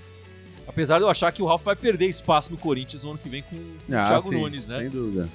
Apesar 0.68 0.98
de 0.98 1.04
eu 1.04 1.10
achar 1.10 1.32
que 1.32 1.44
o 1.44 1.46
Ralf 1.46 1.63
vai 1.63 1.75
perder 1.75 2.08
espaço 2.08 2.51
no 2.51 2.58
Corinthians 2.58 3.04
no 3.04 3.12
ano 3.12 3.20
que 3.20 3.30
vem 3.30 3.44
com 3.44 3.56
o 3.56 3.77
Thiago 3.88 4.30
sim, 4.30 4.42
Nunes, 4.42 4.68
né? 4.68 4.80
Sem 4.80 4.89
dúvida. 4.89 5.30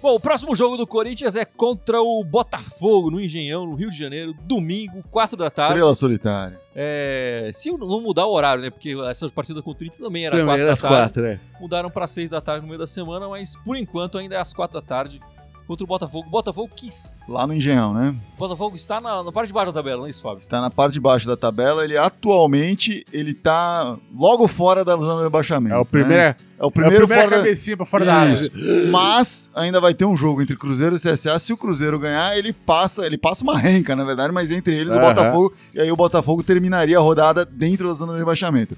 Bom, 0.00 0.14
o 0.14 0.20
próximo 0.20 0.54
jogo 0.54 0.76
do 0.76 0.86
Corinthians 0.86 1.34
é 1.34 1.44
contra 1.44 2.00
o 2.00 2.22
Botafogo, 2.22 3.10
no 3.10 3.20
Engenhão, 3.20 3.66
no 3.66 3.74
Rio 3.74 3.90
de 3.90 3.98
Janeiro, 3.98 4.32
domingo, 4.44 5.02
4 5.10 5.36
da 5.36 5.50
tarde. 5.50 5.74
Estrela 5.74 5.94
solitária. 5.94 6.60
É, 6.74 7.50
se 7.52 7.72
não 7.72 8.00
mudar 8.00 8.26
o 8.26 8.32
horário, 8.32 8.62
né? 8.62 8.70
Porque 8.70 8.94
essa 9.10 9.28
partida 9.28 9.60
com 9.60 9.72
o 9.72 9.74
30 9.74 9.98
também 9.98 10.24
era 10.26 10.36
Também 10.36 10.46
4 10.46 10.62
era 10.62 10.70
da 10.70 10.76
tarde. 10.80 10.96
quatro, 10.96 11.26
é. 11.26 11.40
Mudaram 11.60 11.90
para 11.90 12.06
6 12.06 12.30
da 12.30 12.40
tarde 12.40 12.62
no 12.62 12.68
meio 12.68 12.78
da 12.78 12.86
semana, 12.86 13.28
mas 13.28 13.56
por 13.56 13.76
enquanto 13.76 14.18
ainda 14.18 14.36
é 14.36 14.38
às 14.38 14.52
4 14.52 14.80
da 14.80 14.86
tarde 14.86 15.20
contra 15.68 15.84
o 15.84 15.86
Botafogo. 15.86 16.26
O 16.26 16.30
Botafogo 16.30 16.70
quis. 16.74 17.14
Lá 17.28 17.46
no 17.46 17.52
Engenhão, 17.52 17.92
né? 17.92 18.14
O 18.36 18.38
Botafogo 18.38 18.74
está 18.74 19.02
na, 19.02 19.22
na 19.22 19.30
parte 19.30 19.48
de 19.48 19.52
baixo 19.52 19.70
da 19.70 19.78
tabela, 19.78 19.98
não 19.98 20.06
é 20.06 20.10
isso, 20.10 20.22
Fábio? 20.22 20.38
Está 20.38 20.62
na 20.62 20.70
parte 20.70 20.94
de 20.94 21.00
baixo 21.00 21.26
da 21.28 21.36
tabela. 21.36 21.84
Ele 21.84 21.96
atualmente 21.98 23.04
ele 23.12 23.34
tá 23.34 23.96
logo 24.16 24.48
fora 24.48 24.82
da 24.82 24.96
zona 24.96 25.18
de 25.18 25.22
rebaixamento. 25.24 25.74
É 25.74 25.78
o 25.78 25.84
primeiro, 25.84 26.22
né? 26.22 26.36
É 26.58 26.62
o 26.62 26.64
é 26.64 26.66
o 26.66 26.70
primeiro 26.70 27.06
primeiro 27.06 27.28
fora 27.28 27.36
da... 27.36 27.44
cabecinha 27.44 27.76
pra 27.76 27.84
fora 27.86 28.04
da 28.06 28.14
área. 28.14 28.32
Isso. 28.32 28.50
Mas 28.90 29.50
ainda 29.54 29.78
vai 29.78 29.92
ter 29.92 30.06
um 30.06 30.16
jogo 30.16 30.40
entre 30.40 30.56
Cruzeiro 30.56 30.96
e 30.96 30.98
CSA. 30.98 31.38
Se 31.38 31.52
o 31.52 31.56
Cruzeiro 31.56 31.98
ganhar, 31.98 32.36
ele 32.36 32.52
passa, 32.52 33.04
ele 33.04 33.18
passa 33.18 33.44
uma 33.44 33.58
renca, 33.58 33.94
na 33.94 34.04
verdade, 34.04 34.32
mas 34.32 34.50
entre 34.50 34.74
eles 34.74 34.92
o 34.92 34.98
Aham. 34.98 35.08
Botafogo. 35.14 35.52
E 35.74 35.80
aí 35.80 35.92
o 35.92 35.96
Botafogo 35.96 36.42
terminaria 36.42 36.96
a 36.96 37.00
rodada 37.00 37.44
dentro 37.44 37.86
da 37.88 37.94
zona 37.94 38.14
de 38.14 38.18
rebaixamento. 38.18 38.74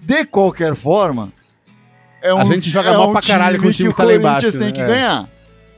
De 0.00 0.26
qualquer 0.26 0.74
forma, 0.74 1.32
é 2.20 2.34
um, 2.34 2.38
A 2.38 2.44
gente 2.44 2.68
joga 2.68 2.90
é 2.90 2.96
mal 2.96 3.10
um 3.10 3.12
pra 3.12 3.22
caralho 3.22 3.60
com 3.62 3.68
o 3.68 3.72
time 3.72 3.88
que 3.90 3.94
que 3.94 3.96
tá 3.96 4.02
o 4.02 4.06
Corinthians 4.06 4.54
embaixo, 4.54 4.58
tem 4.58 4.66
né? 4.66 4.72
que 4.72 4.80
É. 4.80 4.86
ganhar. 4.86 5.28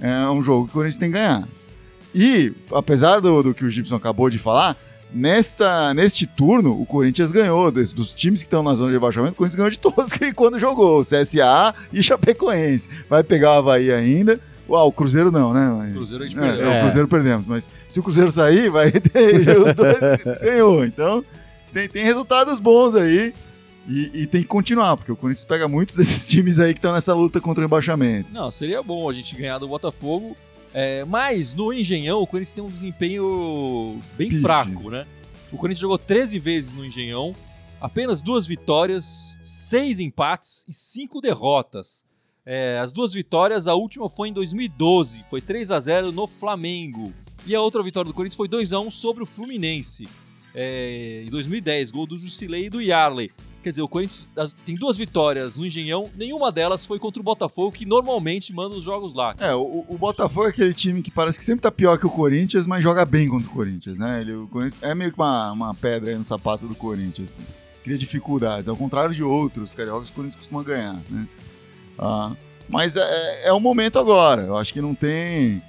É 0.00 0.28
um 0.28 0.42
jogo 0.42 0.64
que 0.66 0.70
o 0.70 0.74
Corinthians 0.74 0.98
tem 0.98 1.10
que 1.10 1.18
ganhar. 1.18 1.46
E, 2.14 2.52
apesar 2.72 3.20
do, 3.20 3.42
do 3.42 3.54
que 3.54 3.64
o 3.64 3.70
Gibson 3.70 3.96
acabou 3.96 4.28
de 4.30 4.38
falar, 4.38 4.76
nesta, 5.12 5.92
neste 5.94 6.26
turno, 6.26 6.80
o 6.80 6.84
Corinthians 6.86 7.30
ganhou. 7.32 7.70
Dos, 7.70 7.92
dos 7.92 8.12
times 8.12 8.40
que 8.40 8.46
estão 8.46 8.62
na 8.62 8.74
zona 8.74 8.88
de 8.88 8.94
rebaixamento, 8.94 9.32
o 9.32 9.36
Corinthians 9.36 9.56
ganhou 9.56 9.70
de 9.70 9.78
todos 9.78 10.12
que 10.14 10.32
quando 10.32 10.58
jogou. 10.58 11.00
O 11.00 11.02
CSA 11.04 11.74
e 11.92 12.02
Chapecoense. 12.02 12.88
Vai 13.08 13.22
pegar 13.22 13.52
o 13.52 13.58
Havaí 13.58 13.92
ainda. 13.92 14.40
Uau, 14.68 14.88
o 14.88 14.92
Cruzeiro 14.92 15.30
não, 15.30 15.52
né? 15.52 15.74
Mas- 15.76 15.92
Cruzeiro 15.92 16.24
a 16.24 16.26
gente 16.26 16.38
é, 16.38 16.40
perdeu. 16.40 16.66
é, 16.70 16.74
É. 16.74 16.78
o 16.78 16.80
Cruzeiro 16.82 17.08
perdemos, 17.08 17.46
mas 17.46 17.68
se 17.88 18.00
o 18.00 18.02
Cruzeiro 18.02 18.32
sair, 18.32 18.70
vai 18.70 18.90
ter 18.92 19.36
os 19.58 19.74
dois 19.74 20.40
ganhou. 20.42 20.84
Então, 20.84 21.24
tem, 21.72 21.88
tem 21.88 22.04
resultados 22.04 22.58
bons 22.60 22.94
aí. 22.94 23.34
E, 23.88 24.22
e 24.22 24.26
tem 24.26 24.42
que 24.42 24.48
continuar, 24.48 24.96
porque 24.96 25.12
o 25.12 25.16
Corinthians 25.16 25.44
pega 25.44 25.68
muitos 25.68 25.96
desses 25.98 26.26
times 26.26 26.58
aí 26.58 26.72
que 26.72 26.78
estão 26.78 26.92
nessa 26.92 27.14
luta 27.14 27.40
contra 27.40 27.62
o 27.62 27.66
rebaixamento. 27.66 28.32
Não, 28.32 28.50
seria 28.50 28.82
bom 28.82 29.08
a 29.08 29.12
gente 29.12 29.34
ganhar 29.34 29.58
do 29.58 29.68
Botafogo. 29.68 30.36
É, 30.72 31.04
mas 31.04 31.54
no 31.54 31.72
Engenhão, 31.72 32.20
o 32.20 32.26
Corinthians 32.26 32.52
tem 32.52 32.64
um 32.64 32.68
desempenho 32.68 34.00
bem 34.16 34.28
fraco, 34.30 34.90
né? 34.90 35.06
O 35.52 35.56
Corinthians 35.56 35.80
jogou 35.80 35.98
13 35.98 36.38
vezes 36.40 36.74
no 36.74 36.84
Engenhão, 36.84 37.32
apenas 37.80 38.20
duas 38.20 38.44
vitórias, 38.44 39.38
seis 39.40 40.00
empates 40.00 40.64
e 40.68 40.72
cinco 40.72 41.20
derrotas. 41.20 42.04
É, 42.44 42.78
as 42.80 42.92
duas 42.92 43.12
vitórias, 43.12 43.68
a 43.68 43.74
última 43.74 44.08
foi 44.08 44.30
em 44.30 44.32
2012, 44.32 45.24
foi 45.30 45.40
3 45.40 45.70
a 45.70 45.78
0 45.78 46.10
no 46.10 46.26
Flamengo. 46.26 47.12
E 47.46 47.54
a 47.54 47.60
outra 47.60 47.82
vitória 47.82 48.10
do 48.10 48.14
Corinthians 48.14 48.36
foi 48.36 48.48
2 48.48 48.72
a 48.72 48.80
1 48.80 48.90
sobre 48.90 49.22
o 49.22 49.26
Fluminense. 49.26 50.08
É, 50.54 51.22
em 51.26 51.30
2010, 51.30 51.90
gol 51.90 52.06
do 52.06 52.16
Jusilei 52.16 52.66
e 52.66 52.70
do 52.70 52.80
Yarley. 52.80 53.30
Quer 53.62 53.70
dizer, 53.70 53.82
o 53.82 53.88
Corinthians 53.88 54.28
tem 54.66 54.76
duas 54.76 54.98
vitórias 54.98 55.56
no 55.56 55.64
Engenhão, 55.64 56.10
nenhuma 56.14 56.52
delas 56.52 56.84
foi 56.84 56.98
contra 56.98 57.18
o 57.18 57.24
Botafogo, 57.24 57.72
que 57.72 57.86
normalmente 57.86 58.52
manda 58.52 58.76
os 58.76 58.84
jogos 58.84 59.14
lá. 59.14 59.34
É, 59.40 59.54
o, 59.54 59.86
o 59.88 59.96
Botafogo 59.96 60.46
é 60.46 60.50
aquele 60.50 60.74
time 60.74 61.02
que 61.02 61.10
parece 61.10 61.38
que 61.38 61.44
sempre 61.46 61.62
tá 61.62 61.72
pior 61.72 61.98
que 61.98 62.06
o 62.06 62.10
Corinthians, 62.10 62.66
mas 62.66 62.82
joga 62.82 63.06
bem 63.06 63.26
contra 63.26 63.48
o 63.48 63.52
Corinthians, 63.52 63.98
né? 63.98 64.20
Ele, 64.20 64.34
o 64.34 64.46
Corinthians 64.48 64.82
é 64.82 64.94
meio 64.94 65.10
que 65.10 65.18
uma, 65.18 65.50
uma 65.50 65.74
pedra 65.74 66.16
no 66.16 66.24
sapato 66.24 66.68
do 66.68 66.74
Corinthians. 66.74 67.32
Cria 67.82 67.96
dificuldades, 67.96 68.68
ao 68.68 68.76
contrário 68.76 69.14
de 69.14 69.22
outros 69.22 69.72
cariocas, 69.72 70.10
o 70.10 70.12
Corinthians 70.12 70.36
costuma 70.36 70.62
ganhar, 70.62 71.00
né? 71.08 71.26
Ah, 71.98 72.32
mas 72.68 72.96
é, 72.96 73.48
é 73.48 73.52
o 73.52 73.60
momento 73.60 73.98
agora. 73.98 74.42
Eu 74.42 74.56
acho 74.56 74.72
que 74.74 74.80
não 74.80 74.94
tem. 74.94 75.62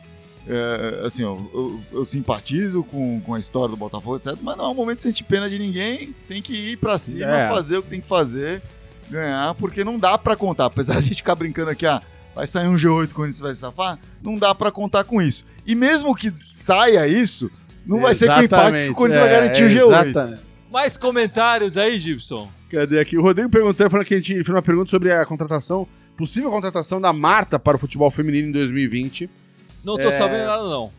É, 0.47 1.01
assim, 1.05 1.23
eu, 1.23 1.49
eu- 1.53 1.81
eu 1.99 2.05
simpatizo 2.05 2.83
com, 2.83 3.19
com 3.21 3.33
a 3.33 3.39
história 3.39 3.69
do 3.69 3.77
Botafogo, 3.77 4.17
etc. 4.17 4.35
Mas 4.41 4.55
não 4.57 4.65
é 4.65 4.67
o 4.69 4.73
momento 4.75 4.97
de 4.97 5.03
sentir 5.03 5.23
pena 5.23 5.49
de 5.49 5.57
ninguém. 5.57 6.13
Tem 6.27 6.41
que 6.41 6.53
ir 6.53 6.77
pra 6.77 6.97
cima, 6.99 7.25
É. 7.25 7.49
fazer 7.49 7.77
o 7.77 7.83
que 7.83 7.89
tem 7.89 8.01
que 8.01 8.07
fazer, 8.07 8.61
ganhar, 9.09 9.53
porque 9.55 9.83
não 9.83 9.97
dá 9.97 10.17
pra 10.17 10.35
contar. 10.35 10.65
Apesar 10.65 10.93
de 10.99 10.99
a 10.99 11.01
gente 11.01 11.15
ficar 11.17 11.35
brincando 11.35 11.69
aqui, 11.71 11.85
ah, 11.85 12.01
vai 12.35 12.45
sair 12.47 12.67
um 12.67 12.75
G8 12.75 13.13
quando 13.13 13.31
isso 13.31 13.41
vai 13.41 13.53
se 13.53 13.61
safar, 13.61 13.97
não 14.21 14.35
dá 14.35 14.53
pra 14.53 14.71
contar 14.71 15.03
com 15.03 15.21
isso. 15.21 15.45
E 15.65 15.73
mesmo 15.75 16.13
que 16.15 16.31
saia 16.45 17.07
isso, 17.07 17.49
não 17.85 17.99
vai 17.99 18.13
ser 18.13 18.27
com 18.27 18.41
empate 18.41 18.83
que 18.85 18.89
o 18.91 18.95
Corinthians 18.95 19.25
vai 19.25 19.33
é, 19.33 19.39
garantir 19.41 19.63
o 19.63 19.69
G8. 19.69 20.07
Exatamente. 20.09 20.41
Mais 20.71 20.97
comentários 20.97 21.77
aí, 21.77 21.97
Gibson? 21.97 22.49
Cadê 22.69 22.99
aqui? 22.99 23.17
O 23.17 23.21
Rodrigo 23.21 23.49
perguntando, 23.49 23.89
falando 23.89 24.05
que 24.05 24.13
a 24.15 24.17
gente 24.17 24.33
ele 24.33 24.43
fez 24.43 24.53
uma 24.53 24.61
pergunta 24.61 24.89
sobre 24.89 25.11
a 25.11 25.25
contratação, 25.25 25.87
possível 26.17 26.49
contratação 26.51 26.99
da 26.99 27.13
Marta 27.13 27.57
para 27.57 27.77
o 27.77 27.79
futebol 27.79 28.11
feminino 28.11 28.49
em 28.49 28.51
2020. 28.51 29.29
Não 29.85 29.95
tô 29.95 30.09
É. 30.09 30.11
sabendo 30.11 30.45
nada, 30.45 30.63
não. 30.63 30.91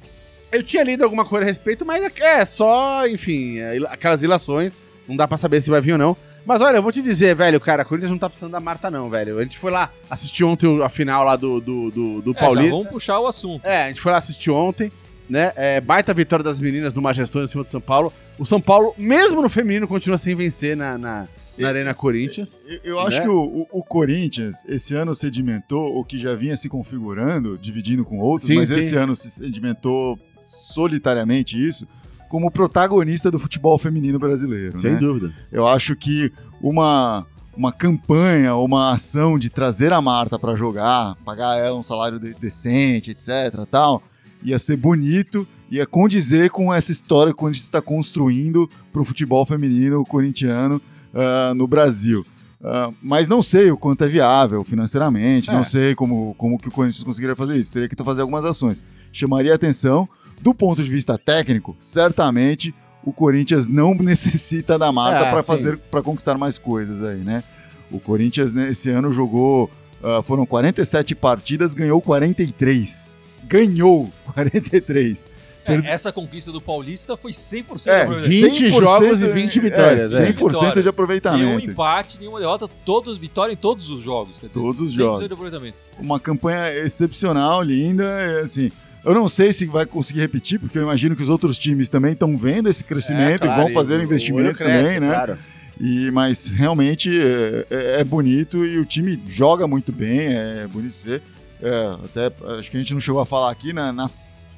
Eu 0.52 0.62
tinha 0.62 0.82
lido 0.84 1.02
alguma 1.02 1.24
coisa 1.24 1.44
a 1.44 1.48
respeito, 1.48 1.84
mas 1.84 2.02
é 2.20 2.44
só, 2.44 3.06
enfim, 3.06 3.58
é, 3.58 3.78
aquelas 3.88 4.22
ilações. 4.22 4.76
Não 5.08 5.16
dá 5.16 5.28
pra 5.28 5.36
saber 5.38 5.60
se 5.60 5.70
vai 5.70 5.80
vir 5.80 5.92
ou 5.92 5.98
não. 5.98 6.16
Mas 6.44 6.60
olha, 6.60 6.78
eu 6.78 6.82
vou 6.82 6.90
te 6.90 7.00
dizer, 7.00 7.32
velho, 7.34 7.60
cara, 7.60 7.82
a 7.82 7.84
Corinthians 7.84 8.10
não 8.10 8.18
tá 8.18 8.28
precisando 8.28 8.50
da 8.52 8.58
Marta, 8.60 8.90
não, 8.90 9.08
velho. 9.08 9.38
A 9.38 9.42
gente 9.44 9.56
foi 9.56 9.70
lá 9.70 9.90
assistir 10.10 10.42
ontem 10.42 10.82
a 10.82 10.88
final 10.88 11.24
lá 11.24 11.36
do, 11.36 11.60
do, 11.60 11.90
do, 11.92 12.22
do 12.22 12.30
É, 12.32 12.34
Paulista. 12.34 12.70
vamos 12.72 12.88
puxar 12.88 13.20
o 13.20 13.26
assunto. 13.28 13.64
É, 13.64 13.84
a 13.84 13.88
gente 13.88 14.00
foi 14.00 14.10
lá 14.10 14.18
assistir 14.18 14.50
ontem, 14.50 14.90
né? 15.30 15.52
É, 15.54 15.80
baita 15.80 16.12
vitória 16.12 16.42
das 16.44 16.58
meninas 16.58 16.92
do 16.92 17.00
Majestoso 17.00 17.44
em 17.44 17.48
cima 17.48 17.62
do 17.62 17.70
São 17.70 17.80
Paulo. 17.80 18.12
O 18.36 18.44
São 18.44 18.60
Paulo, 18.60 18.94
mesmo 18.98 19.40
no 19.40 19.48
feminino, 19.48 19.86
continua 19.86 20.18
sem 20.18 20.34
vencer 20.34 20.76
na, 20.76 20.98
na, 20.98 21.28
na 21.58 21.68
Arena 21.68 21.94
Corinthians. 21.94 22.60
Eu- 22.66 22.80
Eu 22.84 23.00
acho 23.00 23.18
Né? 23.18 23.22
que 23.24 23.28
o, 23.28 23.66
o- 23.70 23.82
Corinthians, 23.82 24.64
esse 24.68 24.94
ano, 24.94 25.14
sedimentou 25.14 25.98
o 25.98 26.04
que 26.04 26.18
já 26.18 26.34
vinha 26.34 26.56
se 26.56 26.68
configurando, 26.68 27.58
dividindo 27.60 28.04
com 28.04 28.18
outros, 28.18 28.46
Sim, 28.46 28.56
mas 28.56 28.68
sim. 28.68 28.78
esse 28.80 28.94
ano 28.96 29.14
se 29.16 29.30
sedimentou 29.30 30.18
solitariamente 30.42 31.56
isso, 31.56 31.86
como 32.28 32.50
protagonista 32.50 33.30
do 33.30 33.38
futebol 33.38 33.78
feminino 33.78 34.18
brasileiro. 34.18 34.74
né? 34.82 34.96
dúvida. 34.96 35.32
Eu 35.52 35.66
acho 35.66 35.94
que 35.96 36.32
uma, 36.60 37.24
uma 37.56 37.72
campanha, 37.72 38.54
uma 38.56 38.92
ação 38.92 39.38
de 39.38 39.48
trazer 39.48 39.92
a 39.92 40.00
Marta 40.02 40.38
para 40.38 40.54
jogar, 40.56 41.14
pagar 41.24 41.56
ela 41.58 41.76
um 41.78 41.82
salário 41.82 42.18
de- 42.18 42.34
decente, 42.34 43.12
etc. 43.12 43.64
tal, 43.70 44.02
ia 44.42 44.58
ser 44.58 44.76
bonito, 44.76 45.46
ia 45.70 45.86
condizer 45.86 46.50
com 46.50 46.72
essa 46.74 46.92
história 46.92 47.32
que 47.32 47.44
a 47.44 47.46
gente 47.48 47.60
está 47.62 47.80
construindo 47.80 48.68
para 48.92 49.00
o 49.02 49.04
futebol 49.04 49.44
feminino 49.46 50.04
corintiano 50.04 50.80
ah, 51.16 51.54
no 51.54 51.66
Brasil. 51.66 52.24
Ah, 52.62 52.90
mas 53.02 53.28
não 53.28 53.42
sei 53.42 53.70
o 53.70 53.76
quanto 53.76 54.04
é 54.04 54.08
viável 54.08 54.62
financeiramente, 54.64 55.50
É. 55.50 55.52
não 55.52 55.64
sei 55.64 55.94
como, 55.94 56.34
como 56.36 56.58
que 56.58 56.68
o 56.68 56.70
Corinthians 56.70 57.04
conseguiria 57.04 57.36
fazer 57.36 57.56
isso. 57.56 57.72
Teria 57.72 57.88
que 57.88 57.96
fazer 58.02 58.20
algumas 58.22 58.44
ações. 58.44 58.82
Chamaria 59.12 59.54
atenção. 59.54 60.08
Do 60.40 60.52
ponto 60.54 60.82
de 60.82 60.90
vista 60.90 61.16
técnico, 61.16 61.74
certamente 61.78 62.74
o 63.04 63.12
Corinthians 63.12 63.68
não 63.68 63.94
necessita 63.96 64.78
da 64.78 64.92
Marta 64.92 65.26
É, 65.26 65.30
para 65.30 65.42
fazer 65.42 65.78
para 65.78 66.02
conquistar 66.02 66.36
mais 66.36 66.58
coisas 66.58 67.02
aí, 67.02 67.18
né? 67.18 67.42
O 67.90 67.98
Corinthians 68.00 68.52
né, 68.52 68.70
esse 68.70 68.90
ano 68.90 69.12
jogou 69.12 69.70
ah, 70.02 70.22
foram 70.22 70.44
47 70.44 71.14
partidas, 71.14 71.72
ganhou 71.72 72.00
43. 72.00 73.14
Ganhou 73.44 74.10
43. 74.34 75.24
É, 75.66 75.90
essa 75.90 76.12
conquista 76.12 76.52
do 76.52 76.60
Paulista 76.60 77.16
foi 77.16 77.32
100% 77.32 77.86
É, 77.88 78.02
aproveitamento. 78.02 78.54
20 78.54 78.70
jogos 78.70 79.22
e 79.22 79.26
20 79.28 79.60
vitórias, 79.60 80.12
É, 80.14 80.22
é. 80.22 80.26
100% 80.32 80.72
de 80.74 80.78
Nenhum 80.78 80.88
aproveitamento. 80.90 81.70
empate, 81.70 82.18
nenhuma 82.18 82.38
derrota, 82.38 82.68
todos 82.84 83.18
vitória 83.18 83.52
em 83.52 83.56
todos 83.56 83.90
os 83.90 84.00
jogos. 84.02 84.38
Quer 84.38 84.48
dizer, 84.48 84.60
Todos 84.60 84.80
os 84.80 84.92
100% 84.92 84.96
jogos. 84.96 85.26
de 85.26 85.32
aproveitamento. 85.32 85.76
uma 85.98 86.20
campanha 86.20 86.72
excepcional, 86.78 87.62
linda, 87.62 88.04
é, 88.04 88.40
assim. 88.40 88.70
Eu 89.04 89.14
não 89.14 89.28
sei 89.28 89.52
se 89.52 89.66
vai 89.66 89.86
conseguir 89.86 90.20
repetir, 90.20 90.58
porque 90.58 90.76
eu 90.76 90.82
imagino 90.82 91.14
que 91.14 91.22
os 91.22 91.28
outros 91.28 91.56
times 91.56 91.88
também 91.88 92.12
estão 92.12 92.36
vendo 92.36 92.68
esse 92.68 92.82
crescimento 92.82 93.44
É, 93.44 93.46
claro, 93.46 93.60
e 93.62 93.64
vão 93.64 93.72
fazer 93.72 94.00
o 94.00 94.02
investimentos 94.02 94.58
cresce, 94.58 94.82
também, 94.84 95.00
né? 95.00 95.14
claro. 95.14 95.38
E, 95.80 96.10
mas 96.10 96.46
realmente 96.46 97.10
é, 97.10 97.66
é- 97.70 98.00
é 98.00 98.04
bonito 98.04 98.64
e 98.64 98.78
o 98.78 98.84
time 98.84 99.22
joga 99.28 99.68
muito 99.68 99.92
bem, 99.92 100.20
é 100.26 100.66
bonito 100.66 100.92
de 100.96 101.04
ver. 101.04 101.22
É, 101.62 101.96
até 102.04 102.32
acho 102.58 102.70
que 102.70 102.76
a 102.76 102.80
gente 102.80 102.92
não 102.94 103.00
chegou 103.00 103.20
a 103.20 103.26
falar 103.26 103.50
aqui, 103.50 103.72
né? 103.72 103.92
na- 103.92 104.10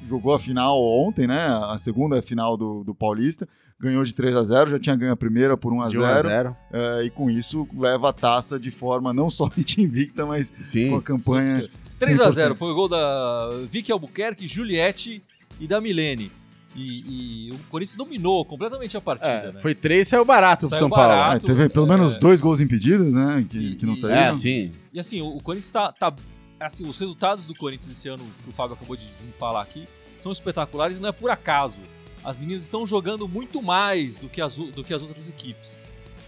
jogou 0.03 0.33
a 0.33 0.39
final 0.39 0.81
ontem, 0.81 1.27
né? 1.27 1.47
A 1.47 1.77
segunda 1.77 2.21
final 2.21 2.55
do, 2.57 2.83
do 2.83 2.93
Paulista, 2.95 3.47
ganhou 3.79 4.03
de 4.03 4.13
3 4.13 4.35
a 4.35 4.43
0 4.43 4.69
já 4.71 4.79
tinha 4.79 4.95
ganho 4.95 5.11
a 5.13 5.15
primeira 5.15 5.55
por 5.55 5.71
1 5.73 5.81
a 5.81 5.87
De 5.89 5.97
1 5.99 6.03
a 6.03 6.13
0 6.15 6.27
0. 6.27 6.57
é, 6.73 7.03
e 7.05 7.09
com 7.09 7.29
isso 7.29 7.67
leva 7.77 8.09
a 8.09 8.13
taça 8.13 8.59
de 8.59 8.71
forma 8.71 9.13
não 9.13 9.29
somente 9.29 9.79
invicta, 9.81 10.25
mas 10.25 10.49
com 10.49 10.63
Sim. 10.63 10.95
a 10.97 11.01
campanha 11.01 11.69
3x0 11.99 12.51
100%. 12.51 12.55
foi 12.55 12.71
o 12.71 12.75
gol 12.75 12.87
da 12.89 13.49
Vicky 13.69 13.91
Albuquerque, 13.91 14.47
Juliette 14.47 15.21
e 15.59 15.67
da 15.67 15.79
Milene. 15.81 16.31
E, 16.75 17.47
e 17.49 17.51
o 17.51 17.57
Corinthians 17.69 17.97
dominou 17.97 18.45
completamente 18.45 18.95
a 18.95 19.01
partida, 19.01 19.29
É, 19.31 19.51
né? 19.53 19.59
Foi 19.59 19.73
três, 19.73 20.07
saiu 20.07 20.23
barato 20.23 20.61
pro 20.61 20.69
Saiu 20.69 20.81
São 20.81 20.89
Paulo. 20.89 21.07
barato. 21.09 21.45
Ah, 21.45 21.49
teve 21.49 21.67
pelo 21.67 21.87
é. 21.87 21.89
menos 21.89 22.17
dois 22.17 22.39
gols 22.39 22.61
impedidos, 22.61 23.11
né? 23.11 23.45
Que, 23.49 23.57
E- 23.57 23.75
que 23.75 23.85
não 23.87 23.95
saíram. 23.95 24.17
É, 24.21 24.35
sim. 24.35 24.71
E 24.93 24.99
assim, 24.99 25.19
o, 25.19 25.35
o 25.37 25.41
Corinthians 25.41 25.71
tá, 25.71 25.91
tá- 25.91 26.15
Assim, 26.59 26.87
os 26.87 26.97
resultados 26.97 27.45
do 27.45 27.55
Corinthians 27.55 27.91
esse 27.91 28.09
ano, 28.09 28.23
que 28.43 28.49
o 28.49 28.51
Fábio 28.51 28.75
acabou 28.75 28.95
de 28.95 29.05
me 29.05 29.31
falar 29.31 29.61
aqui, 29.61 29.87
são 30.19 30.31
espetaculares 30.31 30.97
e 30.97 31.01
não 31.01 31.09
é 31.09 31.11
por 31.11 31.29
acaso. 31.29 31.79
As 32.23 32.37
meninas 32.37 32.63
estão 32.63 32.85
jogando 32.85 33.27
muito 33.27 33.61
mais 33.61 34.19
do 34.19 34.27
que 34.27 34.41
as, 34.41 34.57
do 34.57 34.83
que 34.83 34.93
as 34.93 35.01
outras 35.01 35.29
equipes. 35.29 35.79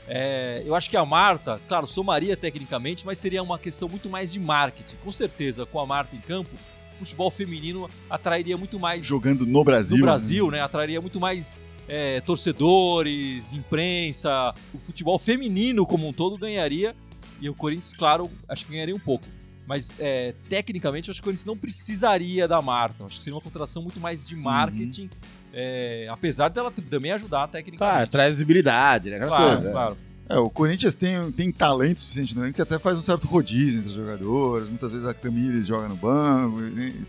É, 0.07 0.63
eu 0.65 0.73
acho 0.73 0.89
que 0.89 0.97
a 0.97 1.05
Marta, 1.05 1.61
claro, 1.67 1.85
somaria 1.85 2.35
tecnicamente, 2.35 3.05
mas 3.05 3.19
seria 3.19 3.43
uma 3.43 3.59
questão 3.59 3.89
muito 3.89 4.09
mais 4.09 4.31
de 4.31 4.39
marketing. 4.39 4.95
Com 5.03 5.11
certeza, 5.11 5.65
com 5.65 5.79
a 5.79 5.85
Marta 5.85 6.15
em 6.15 6.21
campo, 6.21 6.49
o 6.93 6.97
futebol 6.97 7.29
feminino 7.29 7.89
atrairia 8.09 8.57
muito 8.57 8.79
mais 8.79 9.05
Jogando 9.05 9.45
no 9.45 9.63
Brasil. 9.63 9.97
no 9.97 10.03
Brasil, 10.03 10.51
né? 10.51 10.61
Atrairia 10.61 11.01
muito 11.01 11.19
mais 11.19 11.63
é, 11.87 12.21
torcedores, 12.21 13.53
imprensa, 13.53 14.53
o 14.73 14.79
futebol 14.79 15.19
feminino 15.19 15.85
como 15.85 16.07
um 16.07 16.13
todo 16.13 16.37
ganharia. 16.37 16.95
E 17.39 17.49
o 17.49 17.55
Corinthians, 17.55 17.93
claro, 17.93 18.29
acho 18.47 18.65
que 18.65 18.71
ganharia 18.71 18.95
um 18.95 18.99
pouco. 18.99 19.27
Mas 19.67 19.95
é, 19.99 20.33
tecnicamente, 20.49 21.07
eu 21.09 21.11
acho 21.11 21.21
que 21.21 21.25
o 21.25 21.25
Corinthians 21.25 21.45
não 21.45 21.55
precisaria 21.57 22.47
da 22.47 22.61
Marta. 22.61 23.05
Acho 23.05 23.17
que 23.17 23.23
seria 23.23 23.35
uma 23.35 23.41
contratação 23.41 23.81
muito 23.81 23.99
mais 23.99 24.27
de 24.27 24.35
marketing, 24.35 25.09
é, 25.53 26.07
apesar 26.09 26.49
dela 26.49 26.71
também 26.89 27.11
ajudar 27.11 27.47
tecnicamente. 27.47 27.77
Claro, 27.95 28.09
traz 28.09 28.29
visibilidade, 28.31 29.09
né? 29.09 29.17
Aquela 29.17 29.37
Claro, 29.37 29.55
coisa. 29.57 29.71
claro. 29.71 29.97
É, 30.29 30.37
o 30.37 30.49
Corinthians 30.49 30.95
tem, 30.95 31.29
tem 31.33 31.51
talento 31.51 31.99
suficiente 31.99 32.33
no 32.35 32.41
elenco 32.41 32.55
que 32.55 32.61
até 32.61 32.79
faz 32.79 32.97
um 32.97 33.01
certo 33.01 33.27
rodízio 33.27 33.79
entre 33.79 33.89
os 33.89 33.95
jogadores. 33.95 34.69
Muitas 34.69 34.91
vezes 34.93 35.05
a 35.05 35.13
Tamires 35.13 35.67
joga 35.67 35.89
no 35.89 35.95
banco, 35.95 36.57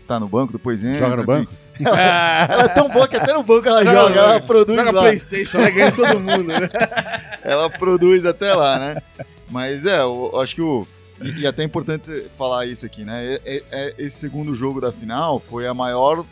tá 0.05 0.19
no 0.19 0.27
banco, 0.27 0.51
depois 0.53 0.83
entra. 0.83 0.99
Joga 0.99 1.15
no 1.15 1.21
enfim. 1.23 1.47
banco? 1.79 1.89
Ela 1.89 2.63
é 2.65 2.67
tão 2.69 2.89
boa 2.89 3.07
que 3.07 3.15
até 3.15 3.33
no 3.33 3.41
banco 3.41 3.67
ela 3.67 3.83
Joga 3.83 3.97
ela 3.99 4.33
banco. 4.33 4.47
produz 4.47 4.77
Joga 4.77 4.91
lá. 4.91 5.01
Playstation, 5.03 5.57
ela 5.57 5.69
ganha 5.69 5.91
todo 5.93 6.19
mundo, 6.19 6.43
né? 6.43 6.69
ela 7.43 7.69
produz 7.69 8.25
até 8.25 8.53
lá, 8.53 8.77
né? 8.77 9.01
Mas 9.49 9.85
é, 9.85 10.01
eu 10.01 10.39
acho 10.41 10.55
que 10.55 10.61
o. 10.61 10.85
E, 11.23 11.41
e 11.41 11.47
até 11.47 11.61
é 11.63 11.65
importante 11.65 12.11
falar 12.35 12.65
isso 12.65 12.85
aqui, 12.85 13.03
né? 13.05 13.35
É- 13.35 13.41
é- 13.45 13.63
é- 13.71 13.95
esse 13.97 14.17
segundo 14.17 14.53
jogo 14.53 14.79
da 14.81 14.91
final 14.91 15.39
foi 15.39 15.65
a 15.67 15.73
maior, 15.73 16.25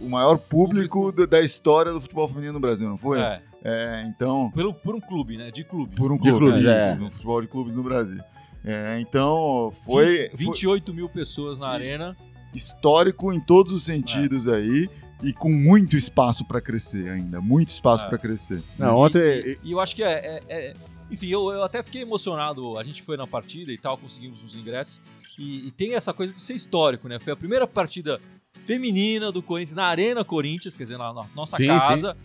o 0.00 0.08
maior 0.08 0.36
público 0.38 1.10
do- 1.12 1.26
da 1.26 1.40
história 1.40 1.92
do 1.92 2.00
futebol 2.00 2.28
feminino 2.28 2.52
no 2.54 2.60
Brasil, 2.60 2.88
não 2.88 2.96
foi? 2.96 3.20
É, 3.20 3.42
É, 3.64 4.04
então, 4.08 4.52
pelo, 4.52 4.72
por 4.72 4.94
um 4.94 5.00
clube, 5.00 5.36
né? 5.36 5.50
De 5.50 5.64
clube. 5.64 5.94
por 5.96 6.12
um 6.12 6.16
De 6.16 6.22
clube, 6.30 6.38
clubes, 6.38 6.60
isso, 6.60 6.68
é. 6.70 6.94
no 6.94 7.10
futebol 7.10 7.40
de 7.40 7.48
clubes 7.48 7.74
no 7.74 7.82
Brasil. 7.82 8.22
É, 8.64 8.98
então, 9.00 9.72
foi, 9.84 10.28
foi 10.28 10.30
28 10.36 10.94
mil 10.94 11.08
pessoas 11.08 11.58
na 11.58 11.72
E- 11.72 11.74
arena. 11.74 12.16
histórico 12.54 13.32
em 13.32 13.40
todos 13.40 13.72
os 13.72 13.82
sentidos 13.84 14.46
aí 14.48 14.88
e 15.22 15.32
com 15.32 15.50
muito 15.50 15.96
espaço 15.96 16.44
para 16.44 16.60
crescer 16.60 17.10
ainda, 17.10 17.40
muito 17.40 17.68
espaço 17.70 18.04
É. 18.04 18.08
para 18.08 18.18
crescer. 18.18 18.62
Não, 18.78 18.88
E- 18.88 19.06
ontem. 19.06 19.20
E, 19.20 19.58
e 19.64 19.72
eu 19.72 19.80
acho 19.80 19.94
que 19.96 20.02
é. 20.02 20.12
é- 20.12 20.42
é- 20.48 20.74
enfim, 21.10 21.28
eu, 21.28 21.50
eu 21.50 21.62
até 21.62 21.82
fiquei 21.82 22.02
emocionado. 22.02 22.76
A 22.78 22.84
gente 22.84 23.02
foi 23.02 23.16
na 23.16 23.26
partida 23.26 23.72
e 23.72 23.78
tal, 23.78 23.96
conseguimos 23.96 24.42
os 24.42 24.54
ingressos. 24.56 25.00
E, 25.38 25.66
e 25.68 25.70
tem 25.70 25.94
essa 25.94 26.12
coisa 26.12 26.32
de 26.34 26.40
ser 26.40 26.54
histórico, 26.54 27.08
né? 27.08 27.18
Foi 27.18 27.32
a 27.32 27.36
primeira 27.36 27.66
partida 27.66 28.20
feminina 28.64 29.30
do 29.32 29.42
Corinthians 29.42 29.76
na 29.76 29.84
Arena 29.86 30.24
Corinthians, 30.24 30.74
quer 30.76 30.84
dizer, 30.84 30.98
na, 30.98 31.12
na 31.12 31.24
nossa 31.34 31.56
Sim, 31.56 31.66
casa. 31.68 32.16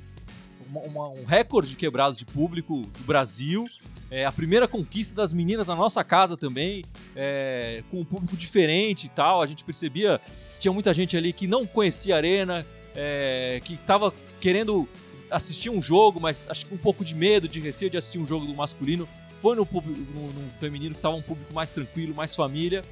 Uma- 0.67 0.81
uma- 0.81 1.09
um 1.09 1.25
recorde 1.25 1.75
quebrado 1.75 2.17
de 2.17 2.25
público 2.25 2.81
do 2.81 3.03
Brasil. 3.05 3.65
É, 4.09 4.25
a 4.25 4.31
primeira 4.31 4.67
conquista 4.67 5.15
das 5.15 5.33
meninas 5.33 5.67
na 5.67 5.75
nossa 5.75 6.03
casa 6.03 6.35
também, 6.37 6.83
é, 7.15 7.83
com 7.89 8.01
um 8.01 8.05
público 8.05 8.35
diferente 8.37 9.05
e 9.05 9.09
tal. 9.09 9.41
A 9.41 9.45
gente 9.47 9.63
percebia 9.63 10.19
que 10.53 10.59
tinha 10.59 10.71
muita 10.73 10.93
gente 10.93 11.15
ali 11.17 11.31
que 11.33 11.47
não 11.47 11.65
conhecia 11.65 12.15
a 12.15 12.17
Arena, 12.17 12.65
é, 12.95 13.59
que 13.63 13.73
estava 13.73 14.13
querendo 14.39 14.87
assistir 15.33 15.69
um 15.69 15.81
jogo, 15.81 16.19
mas 16.19 16.47
acho 16.49 16.65
que 16.65 16.73
um 16.73 16.77
pouco 16.77 17.03
de 17.03 17.13
medo, 17.15 17.47
de 17.47 17.59
receio 17.59 17.89
de 17.91 17.97
assistir 17.97 18.19
um 18.19 18.25
jogo 18.25 18.45
do 18.45 18.53
masculino. 18.53 19.07
Foi 19.37 19.55
no, 19.55 19.65
público, 19.65 19.99
no, 20.15 20.27
no 20.31 20.51
feminino 20.51 20.91
que 20.93 20.99
estava 20.99 21.15
um 21.15 21.21
público 21.21 21.53
mais 21.53 21.71
tranquilo, 21.73 22.15
mais 22.15 22.33
família. 22.35 22.83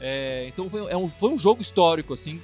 É, 0.00 0.46
então 0.48 0.68
foi, 0.68 0.90
é 0.90 0.96
um, 0.96 1.08
foi 1.08 1.30
um 1.30 1.38
jogo 1.38 1.60
histórico, 1.62 2.14
assim. 2.14 2.40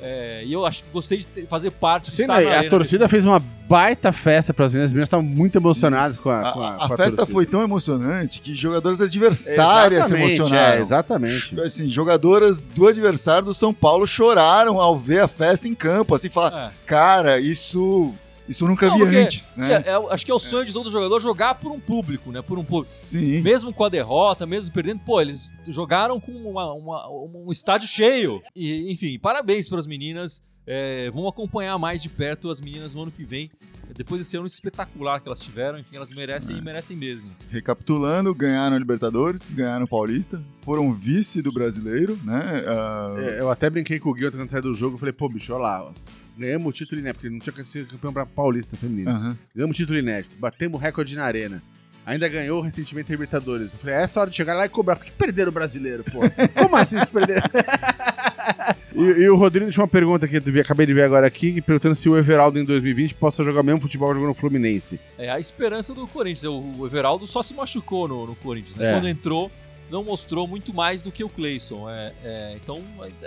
É, 0.00 0.44
e 0.46 0.52
eu 0.52 0.64
acho 0.64 0.84
que 0.84 0.90
gostei 0.92 1.18
de 1.18 1.26
ter- 1.26 1.48
fazer 1.48 1.72
parte 1.72 2.04
de 2.08 2.12
Sim, 2.14 2.22
estar 2.22 2.40
né, 2.40 2.48
na 2.48 2.60
a 2.60 2.70
torcida 2.70 3.08
fez 3.08 3.24
uma 3.24 3.40
baita 3.40 4.12
festa 4.12 4.54
para 4.54 4.66
as 4.66 4.70
meninas. 4.70 4.90
As 4.90 4.92
meninas 4.92 5.06
estavam 5.08 5.26
muito 5.26 5.58
emocionadas 5.58 6.16
com 6.16 6.30
a, 6.30 6.48
A, 6.48 6.52
com 6.52 6.60
a, 6.60 6.68
a 6.68 6.76
com 6.76 6.84
a 6.84 6.88
festa 6.96 7.16
torcida. 7.16 7.26
foi 7.26 7.44
tão 7.46 7.62
emocionante 7.62 8.40
que 8.40 8.54
jogadoras 8.54 9.00
adversárias 9.00 10.06
se 10.06 10.12
Exatamente, 10.12 10.36
emocionaram. 10.36 10.78
É, 10.78 10.80
exatamente. 10.80 11.60
Assim, 11.62 11.88
jogadoras 11.88 12.60
do 12.60 12.86
adversário 12.86 13.46
do 13.46 13.54
São 13.54 13.74
Paulo 13.74 14.06
choraram 14.06 14.80
ao 14.80 14.96
ver 14.96 15.22
a 15.22 15.26
festa 15.28 15.66
em 15.66 15.74
campo, 15.74 16.14
assim, 16.14 16.28
falar, 16.28 16.68
É. 16.68 16.70
cara, 16.86 17.40
isso, 17.40 18.14
isso 18.48 18.64
eu 18.64 18.68
nunca 18.68 18.86
Não, 18.86 18.94
vi 18.96 19.02
porque 19.02 19.16
antes, 19.16 19.52
né? 19.56 19.82
É, 19.86 19.90
é, 19.90 20.12
acho 20.14 20.24
que 20.24 20.30
é 20.30 20.34
o 20.34 20.38
sonho 20.38 20.64
de 20.64 20.72
todo 20.72 20.90
jogador 20.90 21.20
jogar 21.20 21.54
por 21.56 21.70
um 21.70 21.78
público, 21.78 22.32
né? 22.32 22.40
Por 22.42 22.58
um 22.58 22.64
público. 22.64 22.86
Sim. 22.90 23.40
Mesmo 23.42 23.72
com 23.72 23.84
a 23.84 23.88
derrota, 23.88 24.46
mesmo 24.46 24.72
perdendo, 24.72 25.00
pô, 25.00 25.20
eles 25.20 25.50
jogaram 25.66 26.18
com 26.18 26.32
uma- 26.32 26.72
uma- 26.72 27.08
um 27.10 27.52
estádio 27.52 27.86
cheio. 27.88 28.42
E, 28.56 28.90
enfim, 28.92 29.18
parabéns 29.18 29.68
para 29.68 29.78
as 29.78 29.86
meninas. 29.86 30.42
É, 30.70 31.10
vamos 31.10 31.28
acompanhar 31.30 31.78
mais 31.78 32.02
de 32.02 32.08
perto 32.10 32.50
as 32.50 32.60
meninas 32.60 32.94
no 32.94 33.02
ano 33.02 33.10
que 33.10 33.24
vem. 33.24 33.50
Depois 33.96 34.20
desse 34.20 34.36
ano 34.36 34.46
espetacular 34.46 35.18
que 35.18 35.26
elas 35.26 35.40
tiveram, 35.40 35.78
enfim, 35.78 35.96
elas 35.96 36.10
merecem 36.12 36.54
É. 36.54 36.58
e 36.58 36.60
merecem 36.62 36.94
mesmo. 36.94 37.30
Recapitulando, 37.50 38.34
ganharam 38.34 38.76
a 38.76 38.78
Libertadores, 38.78 39.48
ganharam 39.48 39.86
o 39.86 39.88
Paulista, 39.88 40.42
foram 40.62 40.92
vice 40.92 41.40
do 41.40 41.50
brasileiro, 41.50 42.18
né? 42.22 42.64
Ah, 42.66 43.14
É, 43.18 43.40
Eu 43.40 43.50
até 43.50 43.68
brinquei 43.70 43.98
com 43.98 44.10
o 44.10 44.14
Gui 44.14 44.30
quando 44.30 44.48
saiu 44.50 44.62
do 44.62 44.74
jogo. 44.74 44.94
Eu 44.96 44.98
falei, 44.98 45.12
pô, 45.14 45.26
bicho, 45.28 45.52
olha 45.54 45.62
lá. 45.62 45.92
Ganhamos 46.38 46.68
o 46.68 46.72
título 46.72 47.00
inédito, 47.00 47.20
porque 47.20 47.34
não 47.34 47.40
tinha 47.40 47.64
sido 47.64 47.88
campeão 47.88 48.12
pra 48.12 48.24
paulista 48.24 48.76
feminino. 48.76 49.10
aham. 49.10 49.38
Ganhamos 49.54 49.74
o 49.74 49.76
título 49.76 49.98
inédito, 49.98 50.36
batemos 50.38 50.80
recorde 50.80 51.16
na 51.16 51.24
arena. 51.24 51.62
Ainda 52.06 52.26
ganhou 52.26 52.62
recentemente 52.62 53.10
a 53.10 53.14
Libertadores. 53.14 53.74
Eu 53.74 53.78
falei, 53.80 53.96
é 53.96 54.02
essa 54.02 54.18
hora 54.18 54.30
de 54.30 54.36
chegar 54.36 54.54
lá 54.54 54.64
e 54.64 54.68
cobrar. 54.70 54.96
Por 54.96 55.04
que 55.04 55.10
perderam 55.10 55.50
o 55.50 55.52
brasileiro, 55.52 56.02
pô? 56.04 56.20
Como 56.58 56.74
assim 56.74 56.98
se 57.04 57.10
perderam? 57.10 57.42
e, 58.96 59.24
e 59.24 59.28
o 59.28 59.36
Rodrigo 59.36 59.66
deixou 59.66 59.82
uma 59.82 59.88
pergunta 59.90 60.26
que 60.26 60.36
eu 60.36 60.60
acabei 60.62 60.86
de 60.86 60.94
ver 60.94 61.02
agora 61.02 61.26
aqui, 61.26 61.60
perguntando 61.60 61.94
se 61.94 62.08
o 62.08 62.16
Everaldo 62.16 62.58
em 62.58 62.64
2020 62.64 63.14
possa 63.14 63.44
jogar 63.44 63.60
o 63.60 63.64
mesmo 63.64 63.82
futebol 63.82 64.08
que 64.08 64.14
jogou 64.14 64.28
no 64.28 64.34
Fluminense. 64.34 64.98
É 65.18 65.28
a 65.28 65.38
esperança 65.38 65.92
do 65.92 66.06
Corinthians. 66.06 66.44
O, 66.44 66.78
o 66.78 66.86
Everaldo 66.86 67.26
só 67.26 67.42
se 67.42 67.52
machucou 67.52 68.08
no, 68.08 68.26
no 68.26 68.34
Corinthians. 68.36 68.76
né? 68.78 68.90
É. 68.90 68.94
Quando 68.94 69.06
entrou, 69.06 69.52
não 69.90 70.04
mostrou 70.04 70.46
muito 70.46 70.72
mais 70.74 71.02
do 71.02 71.10
que 71.10 71.22
o 71.24 71.28
Cleison. 71.28 71.88
É, 71.88 72.12
é, 72.24 72.56
então, 72.62 72.80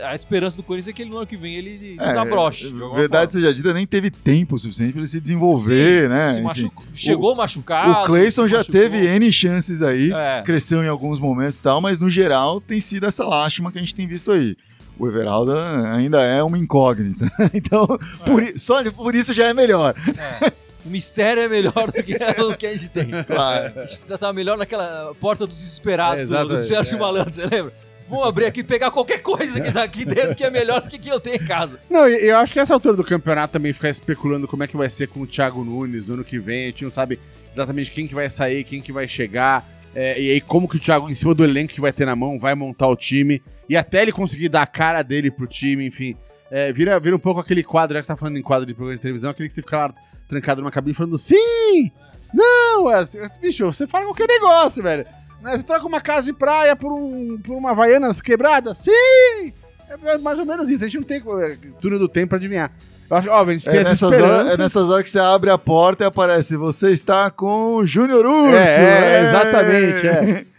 a 0.03 0.13
esperança 0.15 0.57
do 0.57 0.63
Corinthians 0.63 0.89
é 0.89 0.93
que 0.93 1.01
ele, 1.01 1.09
no 1.11 1.17
ano 1.17 1.27
que 1.27 1.37
vem 1.37 1.55
ele 1.55 1.95
É, 1.99 2.07
desabroche. 2.07 2.69
verdade 2.93 3.31
forma. 3.33 3.45
seja 3.47 3.53
dita, 3.53 3.73
nem 3.73 3.85
teve 3.87 4.09
tempo 4.11 4.57
suficiente 4.59 4.91
para 4.93 5.01
ele 5.01 5.07
se 5.07 5.19
desenvolver, 5.19 6.09
né? 6.09 6.29
Se 6.31 6.35
Enfim, 6.37 6.43
machucou- 6.47 6.85
chegou 6.93 7.35
machucado. 7.35 7.91
o 8.01 8.03
Cleison 8.05 8.47
já 8.47 8.57
machucou. 8.59 8.79
teve 8.81 9.07
N 9.07 9.31
chances 9.31 9.81
aí, 9.81 10.11
É. 10.13 10.41
cresceu 10.45 10.83
em 10.83 10.87
alguns 10.87 11.19
momentos 11.19 11.59
e 11.59 11.63
tal, 11.63 11.81
mas 11.81 11.99
no 11.99 12.09
geral 12.09 12.61
tem 12.61 12.79
sido 12.79 13.05
essa 13.05 13.25
lástima 13.25 13.71
que 13.71 13.77
a 13.77 13.81
gente 13.81 13.95
tem 13.95 14.07
visto 14.07 14.31
aí. 14.31 14.55
O 14.99 15.07
Everaldo 15.07 15.53
ainda 15.93 16.21
é 16.21 16.43
uma 16.43 16.57
incógnita. 16.59 17.31
Então, 17.53 17.87
por, 18.25 18.43
i- 18.43 18.59
só 18.59 18.83
por 18.91 19.15
isso 19.15 19.33
já 19.33 19.47
é 19.47 19.53
melhor. 19.53 19.95
É. 20.41 20.51
O 20.85 20.89
mistério 20.89 21.43
é 21.43 21.47
melhor 21.47 21.91
do 21.91 22.03
que 22.03 22.15
os 22.41 22.57
que 22.57 22.65
a 22.67 22.75
gente 22.75 22.89
tem. 22.89 23.07
Claro. 23.25 23.79
A 23.81 23.85
gente 23.85 24.01
tava 24.01 24.33
melhor 24.33 24.57
naquela 24.57 25.13
porta 25.19 25.45
dos 25.45 25.55
desesperados 25.57 26.31
É, 26.31 26.37
do, 26.37 26.47
do 26.49 26.57
Sérgio 26.57 26.95
é. 26.95 26.99
Malandro, 26.99 27.33
você 27.33 27.45
lembra? 27.45 27.73
Vou 28.07 28.25
abrir 28.25 28.45
aqui 28.45 28.59
e 28.59 28.63
pegar 28.63 28.91
qualquer 28.91 29.21
coisa 29.21 29.61
que 29.61 29.71
tá 29.71 29.83
aqui 29.83 30.03
dentro 30.03 30.35
que 30.35 30.43
é 30.43 30.49
melhor 30.49 30.81
do 30.81 30.89
que 30.89 30.97
que 30.99 31.07
eu 31.07 31.19
tenho 31.19 31.37
em 31.37 31.45
casa. 31.45 31.79
Não, 31.89 32.09
e 32.09 32.25
eu 32.27 32.35
acho 32.37 32.51
que 32.51 32.59
essa 32.59 32.73
altura 32.73 32.97
do 32.97 33.05
campeonato 33.05 33.53
também 33.53 33.71
ficar 33.71 33.89
especulando 33.89 34.49
como 34.49 34.63
é 34.63 34.67
que 34.67 34.75
vai 34.75 34.89
ser 34.89 35.07
com 35.07 35.21
o 35.21 35.27
Thiago 35.27 35.63
Nunes 35.63 36.07
no 36.07 36.15
ano 36.15 36.23
que 36.23 36.37
vem. 36.37 36.63
A 36.63 36.67
gente 36.67 36.83
não 36.83 36.91
sabe 36.91 37.17
exatamente 37.53 37.89
quem 37.89 38.07
que 38.07 38.13
vai 38.13 38.29
sair, 38.29 38.65
quem 38.65 38.81
que 38.81 38.91
vai 38.91 39.07
chegar. 39.07 39.65
é, 39.95 40.19
e 40.21 40.29
aí 40.31 40.41
como 40.41 40.67
que 40.67 40.75
o 40.75 40.79
Thiago, 40.79 41.09
em 41.09 41.15
cima 41.15 41.33
do 41.33 41.43
elenco 41.43 41.73
que 41.73 41.79
vai 41.79 41.93
ter 41.93 42.05
na 42.05 42.15
mão, 42.15 42.37
vai 42.37 42.53
montar 42.53 42.87
o 42.87 42.97
time. 42.97 43.41
E 43.69 43.77
até 43.77 44.01
ele 44.01 44.11
conseguir 44.11 44.49
dar 44.49 44.63
a 44.63 44.67
cara 44.67 45.03
dele 45.03 45.31
pro 45.31 45.47
time, 45.47 45.85
enfim. 45.87 46.17
É, 46.51 46.71
vira, 46.73 46.99
vira 46.99 47.15
um 47.15 47.19
pouco 47.19 47.39
aquele 47.39 47.63
quadro, 47.63 47.95
já 47.95 48.01
que 48.01 48.05
você 48.05 48.13
tá 48.13 48.17
falando 48.17 48.37
em 48.37 48.41
quadro 48.41 48.65
de 48.65 48.73
programa 48.73 48.95
de 48.95 49.01
televisão, 49.01 49.31
aquele 49.31 49.47
que 49.47 49.55
você 49.55 49.61
fica 49.61 49.77
lá 49.77 49.93
trancado 50.27 50.61
numa 50.61 50.69
cabine 50.69 50.93
falando 50.93 51.17
sim, 51.17 51.89
não, 52.33 52.91
é, 52.91 53.05
bicho, 53.41 53.65
você 53.65 53.87
fala 53.87 54.05
qualquer 54.05 54.27
negócio, 54.27 54.81
velho. 54.81 55.05
Né, 55.41 55.57
Você 55.57 55.63
troca 55.63 55.85
uma 55.85 55.99
casa 55.99 56.27
de 56.27 56.33
praia 56.33 56.75
por, 56.75 56.91
um, 56.93 57.37
por 57.39 57.55
uma 57.55 57.71
Havaianas 57.71 58.21
quebrada? 58.21 58.73
Sim! 58.73 59.53
É 59.89 60.17
mais 60.19 60.39
ou 60.39 60.45
menos 60.45 60.69
isso. 60.69 60.83
A 60.83 60.87
gente 60.87 60.97
não 60.97 61.03
tem 61.03 61.17
é, 61.17 61.57
túnel 61.81 61.99
do 61.99 62.07
tempo 62.07 62.29
pra 62.29 62.37
adivinhar. 62.37 62.71
Eu 63.09 63.17
acho, 63.17 63.29
ó, 63.29 63.43
a 63.43 63.51
gente 63.51 63.65
tem 63.65 63.73
É 63.73 63.81
essa 63.81 63.89
nessas, 63.89 64.11
horas, 64.13 64.53
é 64.53 64.57
nessas 64.57 64.89
horas 64.89 65.03
que 65.03 65.09
você 65.09 65.19
abre 65.19 65.49
a 65.49 65.57
porta 65.57 66.05
e 66.05 66.07
aparece, 66.07 66.55
você 66.55 66.91
está 66.91 67.29
com 67.29 67.75
o 67.75 67.85
Júnior 67.85 68.25
Urso. 68.25 68.55
É, 68.55 68.77
é, 68.77 69.13
é. 69.15 69.23
exatamente, 69.23 70.07
é. 70.07 70.45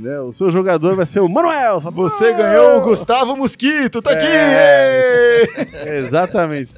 Né, 0.00 0.18
O 0.20 0.32
seu 0.32 0.50
jogador 0.50 0.96
vai 0.96 1.04
ser 1.06 1.20
o 1.20 1.28
Manuel. 1.28 1.74
Você 1.80 1.82
fala, 1.84 1.94
Você 1.96 2.30
"Manuel!" 2.32 2.38
ganhou 2.50 2.78
o 2.78 2.80
Gustavo 2.82 3.36
Mosquito, 3.36 4.00
tá 4.00 4.12
É. 4.12 4.14
aqui! 4.14 4.26
É, 5.86 5.98
Exatamente. 6.00 6.74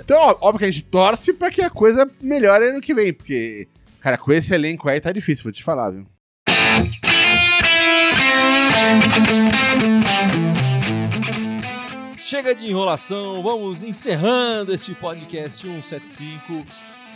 Então, 0.00 0.18
ó, 0.18 0.36
óbvio 0.40 0.58
que 0.58 0.64
a 0.64 0.70
gente 0.70 0.84
torce 0.84 1.32
pra 1.32 1.50
que 1.50 1.62
a 1.62 1.70
coisa 1.70 2.08
melhore 2.20 2.68
ano 2.68 2.80
que 2.80 2.92
vem, 2.94 3.12
porque, 3.12 3.68
cara, 4.00 4.18
com 4.18 4.32
esse 4.32 4.52
elenco 4.54 4.88
aí 4.88 5.00
tá 5.00 5.12
difícil, 5.12 5.44
vou 5.44 5.52
te 5.52 5.62
falar, 5.62 5.90
viu? 5.90 6.04
Chega 12.16 12.54
de 12.54 12.66
enrolação, 12.68 13.42
vamos 13.42 13.82
encerrando 13.82 14.72
este 14.72 14.94
podcast 14.94 15.60
175. 15.66 16.64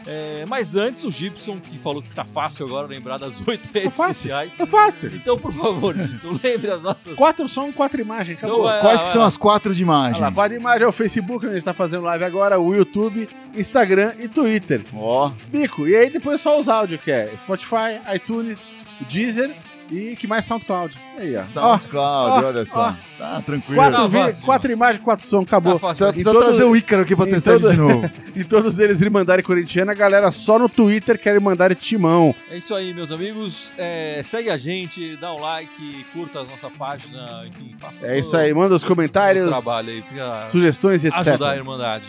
É, 0.07 0.45
mas 0.47 0.77
antes, 0.77 1.05
o 1.05 1.11
Gibson, 1.11 1.59
que 1.61 1.79
falou 1.79 2.03
que 2.03 2.13
tá 2.13 2.25
fácil 2.25 2.67
agora 2.67 2.87
lembrar 2.87 3.19
das 3.19 3.41
oito 3.47 3.69
redes 3.73 3.97
fácil. 3.97 4.15
sociais. 4.15 4.53
É 4.59 4.67
fácil. 4.67 5.15
Então, 5.15 5.39
por 5.39 5.53
favor, 5.53 5.97
Gibson, 5.97 6.39
lembre 6.43 6.71
as 6.71 6.83
nossas. 6.83 7.17
Quatro 7.17 7.49
som, 7.49 7.73
quatro 7.73 8.01
imagens, 8.01 8.39
acabou. 8.39 8.69
Então 8.69 8.81
Quais 8.81 9.03
que 9.03 9.09
são 9.11 9.23
é. 9.23 9.27
as 9.27 9.37
quatro 9.37 9.75
de 9.75 9.83
imagem? 9.83 10.21
Lá, 10.21 10.33
quatro 10.33 10.57
imagens 10.57 10.83
é 10.83 10.87
o 10.87 10.93
Facebook, 10.93 11.45
onde 11.45 11.55
a 11.55 11.59
gente 11.59 11.65
tá 11.65 11.75
fazendo 11.75 12.03
live 12.05 12.25
agora, 12.25 12.59
o 12.59 12.75
YouTube, 12.75 13.29
Instagram 13.55 14.15
e 14.19 14.29
Twitter. 14.29 14.85
Ó, 14.95 15.31
Bico. 15.49 15.87
E 15.87 15.97
aí 15.97 16.11
depois 16.11 16.41
só 16.41 16.59
os 16.59 16.69
áudios, 16.69 17.01
que 17.01 17.11
é 17.11 17.33
Spotify, 17.45 18.01
iTunes, 18.15 18.67
Deezer 19.09 19.55
e 19.91 20.15
que 20.17 20.27
mais 20.27 20.45
SoundCloud. 20.45 20.99
Aí, 21.19 21.37
ó. 21.37 21.41
SoundCloud, 21.41 22.45
ó, 22.45 22.49
olha 22.49 22.65
só. 22.65 22.91
ó. 22.91 22.95
Tá 23.19 23.41
tranquilo. 23.43 23.77
Quatro, 23.77 23.97
Tá 24.03 24.09
fácil, 24.09 24.45
quatro 24.45 24.73
imagens, 24.73 25.05
quatro 25.05 25.27
som, 25.27 25.41
acabou. 25.41 25.75
Tá 25.75 25.79
fácil. 25.79 26.07
Precisa, 26.07 26.09
Em 26.11 26.13
precisa 26.13 26.33
todo- 26.33 26.45
trazer 26.49 26.65
o 26.65 26.77
Ícaro 26.77 27.03
aqui 27.03 27.17
pra 27.17 27.27
testar 27.27 27.53
todo- 27.53 27.67
ele 27.69 27.75
de 27.75 27.81
novo. 27.81 28.11
E 28.37 28.45
todos 28.45 28.79
eles 28.79 29.01
Irmandade 29.01 29.43
Corintiana, 29.43 29.91
a 29.93 29.95
galera 29.95 30.31
só 30.31 30.59
no 30.59 30.69
Twitter 30.69 31.19
quer 31.19 31.35
Irmandade 31.35 31.75
Timão. 31.75 32.35
É 32.51 32.57
isso 32.59 32.75
aí, 32.75 32.95
meus 32.95 33.11
amigos. 33.11 33.73
É, 33.77 34.21
segue 34.23 34.49
a 34.51 34.57
gente, 34.57 35.17
dá 35.17 35.33
um 35.35 35.41
like, 35.41 36.05
curta 36.13 36.41
a 36.41 36.45
nossa 36.45 36.71
página, 36.71 37.45
enfim, 37.49 37.75
faça 37.79 38.07
É 38.07 38.19
isso 38.19 38.37
aí, 38.37 38.55
manda 38.55 38.75
os 38.75 38.85
comentários, 38.85 39.49
trabalho 39.49 39.91
aí 39.91 40.05
sugestões 40.51 41.03
e 41.03 41.09
etc. 41.09 41.19
ajudar 41.29 41.51
a 41.51 41.57
Irmandade. 41.57 42.07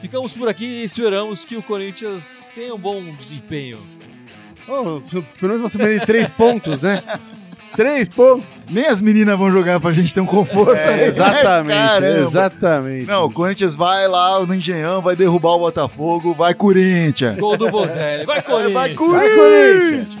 Ficamos 0.00 0.32
por 0.32 0.48
aqui 0.48 0.64
e 0.66 0.82
esperamos 0.82 1.44
que 1.44 1.56
o 1.56 1.62
Corinthians 1.62 2.50
tenha 2.52 2.74
um 2.74 2.78
bom 2.78 3.14
desempenho. 3.14 3.86
Oh, 4.68 5.00
pelo 5.00 5.24
menos 5.42 5.60
uma 5.60 5.68
semana 5.68 5.98
de 5.98 6.06
três 6.06 6.30
pontos, 6.30 6.80
né? 6.80 7.02
Três 7.76 8.08
pontos. 8.08 8.62
Nem 8.68 8.86
as 8.86 9.00
meninas 9.00 9.38
vão 9.38 9.50
jogar 9.50 9.80
pra 9.80 9.92
gente 9.92 10.12
ter 10.12 10.20
um 10.20 10.26
conforto. 10.26 10.74
É, 10.74 10.88
aí, 10.88 11.04
exatamente, 11.08 12.04
exatamente. 12.20 13.06
Não, 13.06 13.24
o 13.24 13.32
Corinthians 13.32 13.74
vai 13.74 14.06
lá 14.06 14.44
no 14.44 14.54
Engenhão, 14.54 15.00
vai 15.00 15.16
derrubar 15.16 15.52
o 15.52 15.58
Botafogo, 15.60 16.34
vai 16.34 16.54
Corinthians. 16.54 17.38
Gol 17.38 17.56
do 17.56 17.70
Bozelli. 17.70 18.26
Vai, 18.26 18.42
Corinthians! 18.42 18.72
Vai, 18.74 18.88
Vai, 18.88 18.94
Corinthians! 18.94 20.18